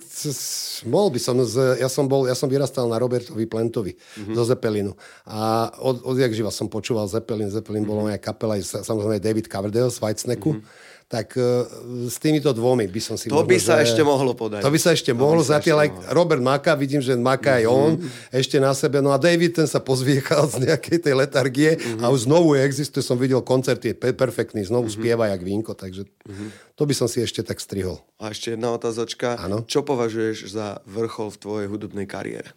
mohol 0.86 1.10
by 1.10 1.18
som, 1.18 1.34
z, 1.42 1.82
ja 1.82 1.90
som, 1.90 2.06
bol, 2.06 2.30
ja 2.30 2.38
som 2.38 2.46
vyrastal 2.46 2.86
na 2.86 3.02
Robertovi 3.02 3.50
Plentovi 3.50 3.98
mm-hmm. 3.98 4.34
zo 4.38 4.46
Zeppelinu. 4.46 4.94
A 5.26 5.74
od, 5.82 6.06
odjak 6.06 6.30
živa 6.38 6.54
som 6.54 6.70
počúval 6.70 7.10
Zeppelin, 7.10 7.50
Zeppelin 7.50 7.82
mm-hmm. 7.82 7.90
bola 7.90 8.06
moja 8.06 8.18
kapela, 8.22 8.54
samozrejme 8.62 9.18
David 9.18 9.50
Coverdale 9.50 9.90
z 9.90 9.98
Whitesnacku. 9.98 10.50
Mm-hmm 10.54 10.92
tak 11.08 11.36
uh, 11.36 11.64
s 12.08 12.16
týmito 12.18 12.50
dvomi 12.50 12.88
by 12.88 13.00
som 13.00 13.14
si... 13.14 13.28
To 13.28 13.44
by 13.44 13.58
sa 13.60 13.80
ešte 13.84 14.00
mohlo 14.00 14.32
podať. 14.32 14.64
To 14.64 14.72
by 14.72 14.80
sa 14.80 14.96
ešte 14.96 15.12
to 15.12 15.18
mohlo, 15.20 15.44
zatiaľ 15.44 15.86
aj 15.86 15.90
Robert 16.10 16.40
Maka, 16.40 16.74
vidím, 16.74 17.04
že 17.04 17.14
Maka 17.14 17.60
aj 17.60 17.64
on 17.68 17.92
mm-hmm. 18.00 18.34
ešte 18.34 18.56
na 18.58 18.72
sebe, 18.72 19.04
no 19.04 19.12
a 19.12 19.18
David 19.20 19.54
ten 19.54 19.68
sa 19.68 19.78
pozviechal 19.78 20.48
z 20.48 20.68
nejakej 20.70 20.98
tej 21.04 21.14
letargie 21.14 21.76
mm-hmm. 21.76 22.02
a 22.02 22.10
už 22.10 22.26
znovu 22.26 22.56
existuje, 22.56 23.04
som 23.04 23.20
videl 23.20 23.44
koncert, 23.44 23.84
je 23.84 23.94
perfektný, 23.94 24.64
znovu 24.64 24.88
mm-hmm. 24.88 25.04
spieva 25.04 25.24
jak 25.30 25.42
vínko, 25.44 25.72
takže 25.76 26.08
mm-hmm. 26.08 26.48
to 26.74 26.82
by 26.88 26.94
som 26.96 27.06
si 27.06 27.20
ešte 27.20 27.44
tak 27.44 27.60
strihol. 27.60 28.00
A 28.18 28.32
ešte 28.32 28.56
jedna 28.56 28.72
otázočka. 28.72 29.36
Ano? 29.36 29.62
Čo 29.68 29.84
považuješ 29.84 30.48
za 30.48 30.80
vrchol 30.88 31.30
v 31.34 31.38
tvojej 31.38 31.66
hudobnej 31.68 32.08
kariére? 32.08 32.56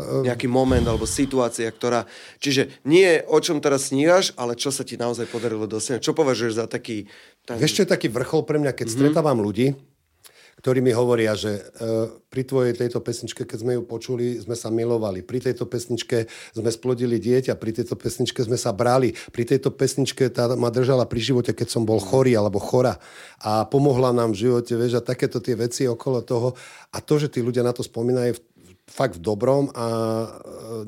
Ehm. 0.00 0.24
nejaký 0.26 0.48
moment 0.48 0.82
alebo 0.82 1.04
situácia, 1.04 1.68
ktorá... 1.68 2.08
Čiže 2.40 2.82
nie 2.88 3.20
o 3.28 3.38
čom 3.38 3.60
teraz 3.60 3.92
snívaš, 3.92 4.32
ale 4.40 4.56
čo 4.56 4.72
sa 4.72 4.82
ti 4.82 4.96
naozaj 4.96 5.28
podarilo 5.28 5.68
dosiahnuť. 5.68 6.02
Čo 6.02 6.16
považuješ 6.16 6.54
za 6.56 6.66
taký... 6.66 7.04
Ten... 7.44 7.60
Vieš, 7.60 7.80
čo 7.80 7.82
je 7.84 7.92
taký 7.92 8.08
vrchol 8.08 8.48
pre 8.48 8.56
mňa, 8.58 8.72
keď 8.72 8.86
mm-hmm. 8.88 9.00
stretávam 9.04 9.38
ľudí, 9.38 9.76
ktorí 10.60 10.84
mi 10.84 10.92
hovoria, 10.92 11.32
že 11.32 11.56
uh, 11.56 12.12
pri 12.28 12.44
tvojej 12.44 12.76
tejto 12.76 13.00
pesničke, 13.00 13.48
keď 13.48 13.58
sme 13.64 13.72
ju 13.80 13.82
počuli, 13.88 14.36
sme 14.44 14.52
sa 14.52 14.68
milovali. 14.68 15.24
Pri 15.24 15.40
tejto 15.40 15.64
pesničke 15.64 16.28
sme 16.52 16.68
splodili 16.68 17.16
dieťa, 17.16 17.56
pri 17.56 17.80
tejto 17.80 17.96
pesničke 17.96 18.44
sme 18.44 18.60
sa 18.60 18.76
brali. 18.76 19.16
Pri 19.32 19.48
tejto 19.48 19.72
pesničke 19.72 20.28
tá 20.28 20.52
ma 20.60 20.68
držala 20.68 21.08
pri 21.08 21.20
živote, 21.24 21.56
keď 21.56 21.68
som 21.72 21.88
bol 21.88 21.96
chorý 21.96 22.36
alebo 22.36 22.60
chora. 22.60 23.00
A 23.40 23.64
pomohla 23.64 24.12
nám 24.12 24.36
v 24.36 24.46
živote, 24.46 24.76
vieš, 24.76 25.00
a 25.00 25.02
takéto 25.02 25.40
tie 25.40 25.56
veci 25.56 25.88
okolo 25.88 26.20
toho. 26.20 26.52
A 26.92 27.00
to, 27.00 27.16
že 27.16 27.32
tí 27.32 27.40
ľudia 27.40 27.64
na 27.64 27.72
to 27.72 27.80
spomínajú, 27.80 28.36
fakt 28.90 29.16
v 29.16 29.22
dobrom 29.22 29.70
a 29.70 29.86
e, 29.86 30.26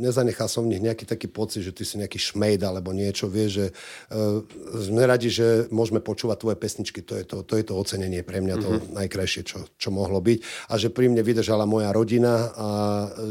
nezanechal 0.02 0.50
som 0.50 0.66
v 0.66 0.74
nich 0.74 0.82
nejaký 0.82 1.06
taký 1.06 1.30
pocit, 1.30 1.62
že 1.62 1.70
ty 1.70 1.86
si 1.86 2.02
nejaký 2.02 2.18
šmejd 2.18 2.66
alebo 2.66 2.90
niečo, 2.90 3.30
vieš, 3.30 3.50
že 3.52 3.66
uh, 3.70 4.42
sme 4.78 5.06
radi, 5.06 5.28
že 5.30 5.70
môžeme 5.70 6.02
počúvať 6.02 6.42
tvoje 6.42 6.56
pesničky, 6.58 7.00
to 7.04 7.18
je 7.18 7.24
to, 7.26 7.46
to, 7.46 7.54
je 7.58 7.64
to 7.66 7.74
ocenenie 7.76 8.24
pre 8.26 8.42
mňa, 8.42 8.54
to 8.58 8.68
mm-hmm. 8.68 8.92
najkrajšie, 8.96 9.42
čo, 9.46 9.58
čo 9.78 9.88
mohlo 9.94 10.18
byť 10.18 10.38
a 10.70 10.74
že 10.78 10.88
pri 10.88 11.12
mne 11.12 11.22
vydržala 11.22 11.68
moja 11.68 11.90
rodina 11.94 12.50
a 12.54 12.68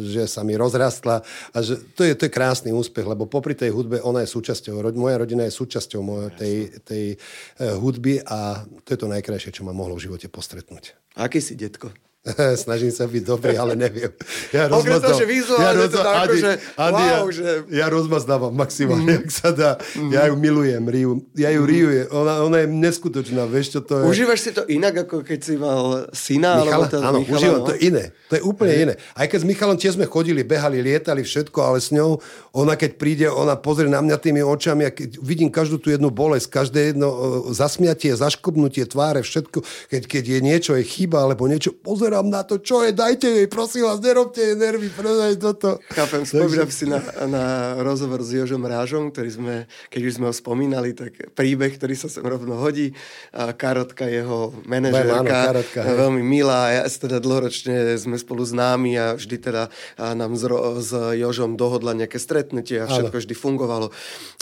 že 0.05 0.27
sa 0.27 0.45
mi 0.45 0.55
rozrastla 0.55 1.23
a 1.51 1.57
že 1.59 1.79
to 1.95 2.05
je, 2.05 2.13
to 2.15 2.27
je 2.27 2.31
krásny 2.31 2.71
úspech, 2.71 3.03
lebo 3.03 3.27
popri 3.27 3.57
tej 3.57 3.73
hudbe 3.73 3.99
ona 4.03 4.23
je 4.23 4.29
súčasťou, 4.31 4.79
moja 4.95 5.17
rodina 5.19 5.47
je 5.47 5.53
súčasťou 5.55 6.01
mojej, 6.03 6.29
tej, 6.37 6.55
tej 6.85 7.05
uh, 7.15 7.75
hudby 7.79 8.23
a 8.23 8.63
to 8.87 8.95
je 8.95 8.99
to 8.99 9.07
najkrajšie, 9.09 9.55
čo 9.55 9.65
ma 9.67 9.75
mohlo 9.75 9.97
v 9.97 10.07
živote 10.07 10.27
postretnúť. 10.31 10.95
Aký 11.17 11.43
si 11.43 11.59
detko? 11.59 11.91
Snažím 12.63 12.93
sa 12.93 13.09
byť 13.09 13.23
dobrý, 13.25 13.57
ale 13.57 13.73
neviem. 13.73 14.13
Ja 14.53 14.69
Okrem 14.69 15.01
toho, 15.01 15.17
že 15.17 15.25
ja 15.57 15.73
to 15.73 15.89
tak, 15.89 16.29
Adi, 16.29 16.37
že, 16.37 16.51
Adi, 16.77 17.01
wow, 17.01 17.09
ja, 17.09 17.17
že... 17.33 17.47
Ja 17.73 17.85
rozmazdávam 17.89 18.53
maximálne, 18.53 19.17
mm. 19.17 19.21
ak 19.25 19.29
sa 19.33 19.49
dá. 19.49 19.81
Mm. 19.97 20.09
Ja 20.13 20.21
ju 20.29 20.35
milujem, 20.37 20.83
Riu. 20.85 21.11
Ja 21.33 21.49
ju 21.49 21.65
mm. 21.65 21.69
Riu, 21.73 21.87
je, 21.89 22.03
ona, 22.13 22.45
ona 22.45 22.57
je 22.61 22.67
neskutočná, 22.69 23.49
vieš 23.49 23.73
čo 23.73 23.81
to 23.81 24.05
je. 24.05 24.13
Užívaš 24.13 24.39
si 24.45 24.51
to 24.53 24.61
inak, 24.69 25.09
ako 25.09 25.25
keď 25.25 25.39
si 25.41 25.57
mal 25.57 26.13
syna? 26.13 26.61
Michala, 26.61 26.85
alebo 26.85 27.01
áno, 27.01 27.19
Michala, 27.25 27.37
užívam, 27.41 27.61
no? 27.65 27.67
to 27.73 27.75
iné. 27.81 28.05
To 28.29 28.33
je 28.37 28.43
úplne 28.45 28.73
iné. 28.77 28.93
Aj 29.17 29.25
keď 29.25 29.39
s 29.41 29.47
Michalom 29.49 29.77
tiež 29.81 29.97
sme 29.97 30.05
chodili, 30.05 30.45
behali, 30.45 30.77
lietali, 30.77 31.25
všetko, 31.25 31.57
ale 31.57 31.81
s 31.81 31.89
ňou, 31.89 32.21
ona 32.53 32.77
keď 32.77 32.91
príde, 33.01 33.25
ona 33.33 33.57
pozrie 33.57 33.89
na 33.89 33.97
mňa 33.97 34.21
tými 34.21 34.45
očami 34.45 34.85
a 34.85 34.93
keď 34.93 35.17
vidím 35.25 35.49
každú 35.49 35.81
tú 35.81 35.89
jednu 35.89 36.13
bolesť, 36.13 36.53
každé 36.53 36.93
jedno 36.93 37.09
zasmiatie, 37.49 38.13
zaškobnutie 38.13 38.85
tváre, 38.85 39.25
všetko, 39.25 39.65
keď, 39.89 40.01
keď 40.05 40.23
je 40.37 40.39
niečo, 40.45 40.71
je 40.77 40.85
chyba, 40.85 41.25
alebo 41.25 41.49
niečo, 41.49 41.73
pozerám 42.11 42.27
na 42.27 42.43
to, 42.43 42.59
čo 42.59 42.83
je, 42.83 42.91
dajte 42.91 43.23
jej, 43.23 43.47
prosím 43.47 43.87
vás, 43.87 44.03
nerobte 44.03 44.43
jej 44.43 44.55
nervy, 44.59 44.91
predaj 44.91 45.39
toto. 45.39 45.79
Chápem, 45.95 46.27
spomínam 46.27 46.67
si 46.67 46.83
na, 46.83 46.99
na 47.23 47.43
rozhovor 47.79 48.19
s 48.19 48.35
Jožom 48.35 48.67
Rážom, 48.67 49.15
ktorý 49.15 49.29
sme, 49.31 49.55
keď 49.87 50.01
už 50.03 50.13
sme 50.19 50.25
ho 50.27 50.35
spomínali, 50.35 50.91
tak 50.91 51.31
príbeh, 51.31 51.71
ktorý 51.79 51.95
sa 51.95 52.11
sem 52.11 52.19
rovno 52.19 52.59
hodí. 52.59 52.91
A 53.31 53.55
Karotka, 53.55 54.11
jeho 54.11 54.51
manažérka, 54.67 55.23
áno, 55.23 55.31
Karotka, 55.31 55.79
veľmi 55.87 56.19
milá. 56.19 56.75
Ja 56.75 56.83
teda 56.83 57.23
dlhoročne 57.23 57.95
sme 57.95 58.19
spolu 58.19 58.43
známi 58.43 58.99
a 58.99 59.15
vždy 59.15 59.35
teda 59.39 59.71
nám 59.95 60.35
s, 60.35 60.43
s 60.83 60.91
Jožom 61.15 61.55
dohodla 61.55 61.95
nejaké 61.95 62.19
stretnutie 62.19 62.83
a 62.83 62.91
všetko 62.91 63.15
áno. 63.15 63.23
vždy 63.23 63.35
fungovalo. 63.39 63.87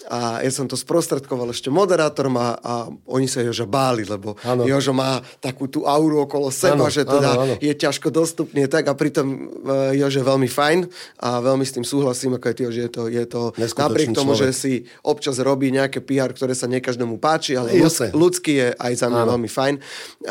A 0.10 0.42
ja 0.42 0.50
som 0.50 0.66
to 0.66 0.74
sprostredkoval 0.74 1.54
ešte 1.54 1.70
moderátorom 1.70 2.34
a, 2.34 2.58
a 2.58 2.74
oni 3.06 3.30
sa 3.30 3.46
Joža 3.46 3.70
báli, 3.70 4.10
lebo 4.10 4.34
áno. 4.42 4.66
Jožo 4.66 4.90
má 4.90 5.22
takú 5.38 5.70
tú 5.70 5.86
auru 5.86 6.26
okolo 6.26 6.50
seba, 6.50 6.74
áno, 6.74 6.90
že 6.90 7.06
teda 7.06 7.30
áno, 7.38 7.44
áno. 7.46 7.56
Je 7.60 7.74
ťažko 7.76 8.10
dostupne 8.10 8.65
tak 8.65 8.88
a 8.89 8.93
pritom 8.95 9.28
uh, 9.30 9.91
Jože 9.95 10.24
veľmi 10.24 10.50
fajn 10.50 10.80
a 11.22 11.39
veľmi 11.43 11.63
s 11.63 11.76
tým 11.76 11.86
súhlasím, 11.86 12.39
ako 12.39 12.45
aj 12.50 12.56
ty, 12.56 12.63
že 12.72 12.82
je 12.88 12.91
to, 12.91 13.04
je 13.12 13.26
to 13.28 13.41
napriek 13.56 14.15
tomu, 14.15 14.34
človek. 14.34 14.43
že 14.43 14.50
si 14.56 14.74
občas 15.06 15.38
robí 15.39 15.69
nejaké 15.69 16.02
PR, 16.02 16.32
ktoré 16.32 16.56
sa 16.56 16.65
nie 16.65 16.82
každému 16.82 17.19
páči, 17.19 17.60
ale 17.60 17.76
ľudský, 17.76 18.12
ľudský 18.15 18.54
je 18.58 18.67
aj 18.74 18.93
za 18.95 19.08
mňa 19.12 19.24
veľmi 19.36 19.50
fajn 19.50 19.76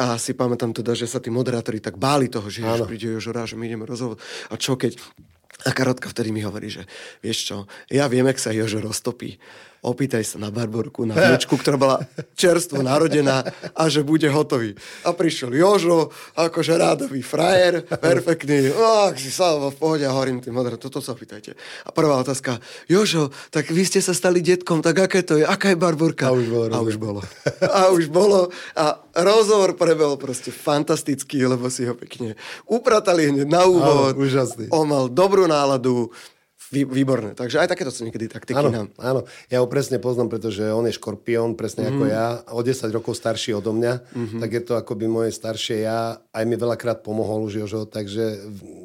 a 0.00 0.16
si 0.16 0.32
pamätám 0.32 0.72
teda, 0.72 0.96
že 0.96 1.06
sa 1.06 1.22
tí 1.22 1.28
moderátori 1.28 1.78
tak 1.78 2.00
báli 2.00 2.32
toho, 2.32 2.48
že 2.48 2.64
Áno. 2.64 2.88
príde 2.88 3.12
Jožo 3.12 3.30
Ráž, 3.30 3.54
že 3.54 3.56
my 3.60 3.64
ideme 3.68 3.84
rozhovor 3.84 4.16
a 4.50 4.54
čo 4.56 4.74
keď 4.74 4.98
a 5.66 5.74
Karotka 5.74 6.06
vtedy 6.06 6.30
mi 6.30 6.46
hovorí, 6.46 6.70
že 6.70 6.86
vieš 7.18 7.50
čo, 7.50 7.56
ja 7.90 8.06
viem, 8.06 8.30
jak 8.30 8.38
sa 8.38 8.54
Jožo 8.54 8.78
roztopí 8.78 9.42
opýtaj 9.88 10.24
sa 10.24 10.36
na 10.36 10.52
Barborku, 10.52 11.08
na 11.08 11.16
vnúčku, 11.16 11.56
ktorá 11.56 11.76
bola 11.80 11.96
čerstvo 12.36 12.84
narodená 12.84 13.42
a 13.72 13.82
že 13.88 14.04
bude 14.04 14.28
hotový. 14.28 14.76
A 15.02 15.16
prišiel 15.16 15.56
Jožo, 15.56 16.12
akože 16.36 16.76
rádový 16.76 17.24
frajer, 17.24 17.82
perfektný, 17.88 18.70
ach, 18.76 19.16
si 19.16 19.32
sa 19.32 19.56
v 19.56 19.74
pohode 19.74 20.04
a 20.04 20.12
hovorím 20.12 20.44
tým 20.44 20.52
modrým, 20.52 20.76
toto 20.76 21.00
sa 21.00 21.16
opýtajte. 21.16 21.56
A 21.84 21.90
prvá 21.90 22.20
otázka, 22.20 22.60
Jožo, 22.86 23.32
tak 23.48 23.72
vy 23.72 23.82
ste 23.88 24.04
sa 24.04 24.12
stali 24.12 24.44
detkom, 24.44 24.84
tak 24.84 25.08
aké 25.08 25.24
to 25.24 25.40
je, 25.40 25.44
aká 25.48 25.72
je 25.72 25.80
Barborka? 25.80 26.28
A 26.28 26.36
už 26.36 26.46
bolo. 26.46 26.70
A 26.70 26.80
už 26.84 26.96
bolo. 27.00 27.20
A 27.64 27.80
už 27.88 28.04
bolo. 28.12 28.40
A 28.76 29.00
rozhovor 29.16 29.74
prebel 29.74 30.14
proste 30.20 30.52
fantastický, 30.52 31.48
lebo 31.48 31.72
si 31.72 31.88
ho 31.88 31.96
pekne 31.96 32.36
upratali 32.68 33.32
hneď 33.32 33.48
na 33.48 33.64
úvod. 33.64 34.14
Áno, 34.14 34.20
úžasný. 34.20 34.68
On 34.70 34.84
mal 34.84 35.08
dobrú 35.08 35.48
náladu, 35.48 36.12
Vý, 36.68 36.84
výborné. 36.84 37.32
Takže 37.32 37.64
aj 37.64 37.68
takéto 37.72 37.88
sú 37.88 38.04
niekedy 38.04 38.28
taktiky 38.28 38.60
áno, 38.60 38.68
nám. 38.68 38.86
Áno, 39.00 39.20
ja 39.48 39.64
ho 39.64 39.66
presne 39.68 39.96
poznám, 39.96 40.28
pretože 40.28 40.68
on 40.68 40.84
je 40.84 40.92
škorpión, 40.92 41.56
presne 41.56 41.88
mm. 41.88 41.90
ako 41.96 42.04
mhm. 42.04 42.10
ja, 42.12 42.26
o 42.52 42.60
10 42.60 42.92
rokov 42.92 43.16
starší 43.16 43.56
odo 43.56 43.72
mňa, 43.72 43.94
mm-hmm. 44.04 44.40
tak 44.44 44.50
je 44.52 44.62
to 44.62 44.72
akoby 44.76 45.08
moje 45.08 45.30
staršie 45.32 45.88
ja. 45.88 46.20
Aj 46.20 46.44
mi 46.44 46.60
veľakrát 46.60 47.00
pomohol 47.00 47.48
už 47.48 47.64
Jožo, 47.64 47.88
takže 47.88 48.36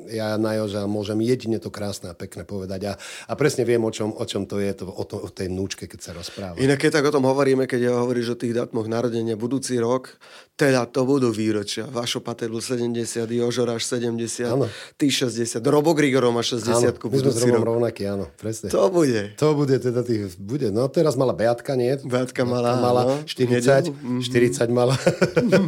ja 0.08 0.40
na 0.40 0.56
Joža 0.56 0.88
môžem 0.88 1.20
jedine 1.26 1.60
to 1.60 1.68
krásne 1.68 2.12
a 2.12 2.16
pekné 2.16 2.48
povedať. 2.48 2.82
A, 2.88 2.94
a 3.28 3.34
presne 3.36 3.68
viem, 3.68 3.84
o 3.84 3.92
čom, 3.92 4.16
o 4.16 4.24
čom 4.24 4.48
to 4.48 4.64
je, 4.64 4.72
to, 4.72 4.88
o, 4.88 5.04
to, 5.04 5.20
o 5.20 5.28
tej 5.28 5.52
vnúčke, 5.52 5.84
keď 5.90 6.00
sa 6.00 6.12
rozpráva. 6.16 6.56
Inak 6.60 6.80
keď 6.80 7.02
tak 7.02 7.06
o 7.10 7.14
tom 7.14 7.28
hovoríme, 7.28 7.68
keď 7.68 7.82
ja 7.92 7.94
hovoríš 8.00 8.36
o 8.36 8.40
tých 8.40 8.56
datmoch 8.56 8.88
narodenia 8.88 9.36
budúci 9.36 9.76
rok, 9.82 10.16
teda 10.54 10.86
to 10.86 11.02
budú 11.04 11.34
výročia. 11.34 11.90
Vašo 11.90 12.22
Pater 12.22 12.48
bol 12.54 12.62
70, 12.62 12.94
Jožoráš 13.26 13.90
70, 13.90 14.54
ano. 14.54 14.70
ty 14.96 15.10
60, 15.10 15.60
Robo 15.66 15.98
Grigoro 15.98 16.30
má 16.30 16.46
60 16.46 17.02
My 17.02 17.18
sme 17.18 17.32
s 17.34 17.42
Robom 17.42 17.73
rovnaký, 17.74 18.06
áno, 18.06 18.30
presne. 18.38 18.70
To 18.70 18.94
bude. 18.94 19.34
To 19.42 19.58
bude, 19.58 19.82
teda 19.82 20.06
tých, 20.06 20.38
bude. 20.38 20.70
No 20.70 20.86
teraz 20.86 21.18
mala 21.18 21.34
Beatka, 21.34 21.74
nie? 21.74 21.98
Beatka 22.06 22.46
mala, 22.46 22.78
mala 22.78 23.02
no, 23.04 23.16
40, 23.26 23.90
mm-hmm. 23.90 24.20
40 24.22 24.70
mala. 24.70 24.94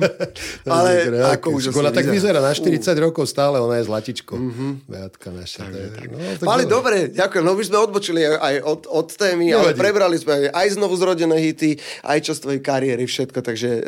Ale 0.70 1.10
ako 1.34 1.58
už 1.58 1.74
Ona 1.74 1.90
tak 1.90 2.06
vyzerá 2.06 2.38
na 2.38 2.54
40 2.54 2.78
uh. 2.78 2.94
rokov 3.10 3.26
stále, 3.26 3.58
ona 3.58 3.82
je 3.82 3.90
zlatičko. 3.90 4.38
Mm-hmm. 4.38 4.72
Beatka 4.86 5.28
naša. 5.34 5.66
Tak, 5.66 5.74
je, 5.74 5.86
tak. 5.90 6.08
No, 6.14 6.18
tak 6.38 6.46
ale 6.46 6.64
dobre, 6.70 6.98
ďakujem. 7.10 7.44
No 7.44 7.58
my 7.58 7.64
sme 7.66 7.78
odbočili 7.82 8.22
aj 8.24 8.56
od, 8.62 8.82
od 8.86 9.08
témy, 9.10 9.50
Nevadí. 9.50 9.58
ale 9.58 9.70
prebrali 9.74 10.18
sme 10.22 10.54
aj 10.54 10.68
znovu 10.78 10.94
zrodené 10.94 11.42
hity, 11.42 11.82
aj 12.06 12.20
z 12.36 12.40
tvojej 12.44 12.62
kariéry, 12.62 13.04
všetko, 13.08 13.40
takže 13.42 13.70
e, 13.70 13.82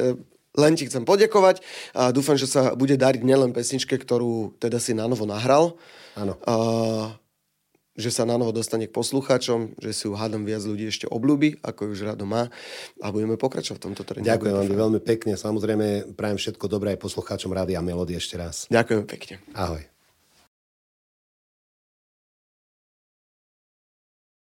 len 0.58 0.74
ti 0.74 0.90
chcem 0.90 1.06
poďakovať 1.06 1.62
a 1.94 2.10
dúfam, 2.10 2.40
že 2.40 2.50
sa 2.50 2.74
bude 2.74 2.98
dariť 2.98 3.22
nielen 3.22 3.54
pesničke, 3.54 3.94
ktorú 3.94 4.58
teda 4.58 4.82
si 4.82 4.98
na 4.98 5.06
novo 5.06 5.30
nahral. 5.30 5.78
Áno. 6.18 6.34
Že 7.98 8.14
sa 8.14 8.24
na 8.24 8.38
novo 8.38 8.54
dostane 8.54 8.86
k 8.86 8.94
poslucháčom, 8.94 9.76
že 9.82 9.92
si 9.92 10.06
ju 10.06 10.14
hádam 10.14 10.46
viac 10.46 10.62
ľudí 10.62 10.86
ešte 10.88 11.10
obľúbi, 11.10 11.60
ako 11.66 11.92
už 11.92 12.06
rado 12.06 12.30
má 12.30 12.54
a 13.02 13.10
budeme 13.10 13.36
pokračovať 13.36 13.78
v 13.82 13.86
tomto 13.92 14.06
trende. 14.06 14.30
Ďakujem 14.30 14.54
vám 14.54 14.70
veľmi 14.70 15.02
pekne, 15.02 15.34
samozrejme 15.34 16.14
prajem 16.14 16.38
všetko 16.38 16.66
dobré 16.70 16.94
aj 16.94 17.02
poslucháčom 17.02 17.50
Rádia 17.50 17.82
Melody 17.82 18.16
ešte 18.16 18.38
raz. 18.38 18.70
Ďakujem 18.70 19.04
pekne. 19.10 19.36
Ahoj. 19.58 19.97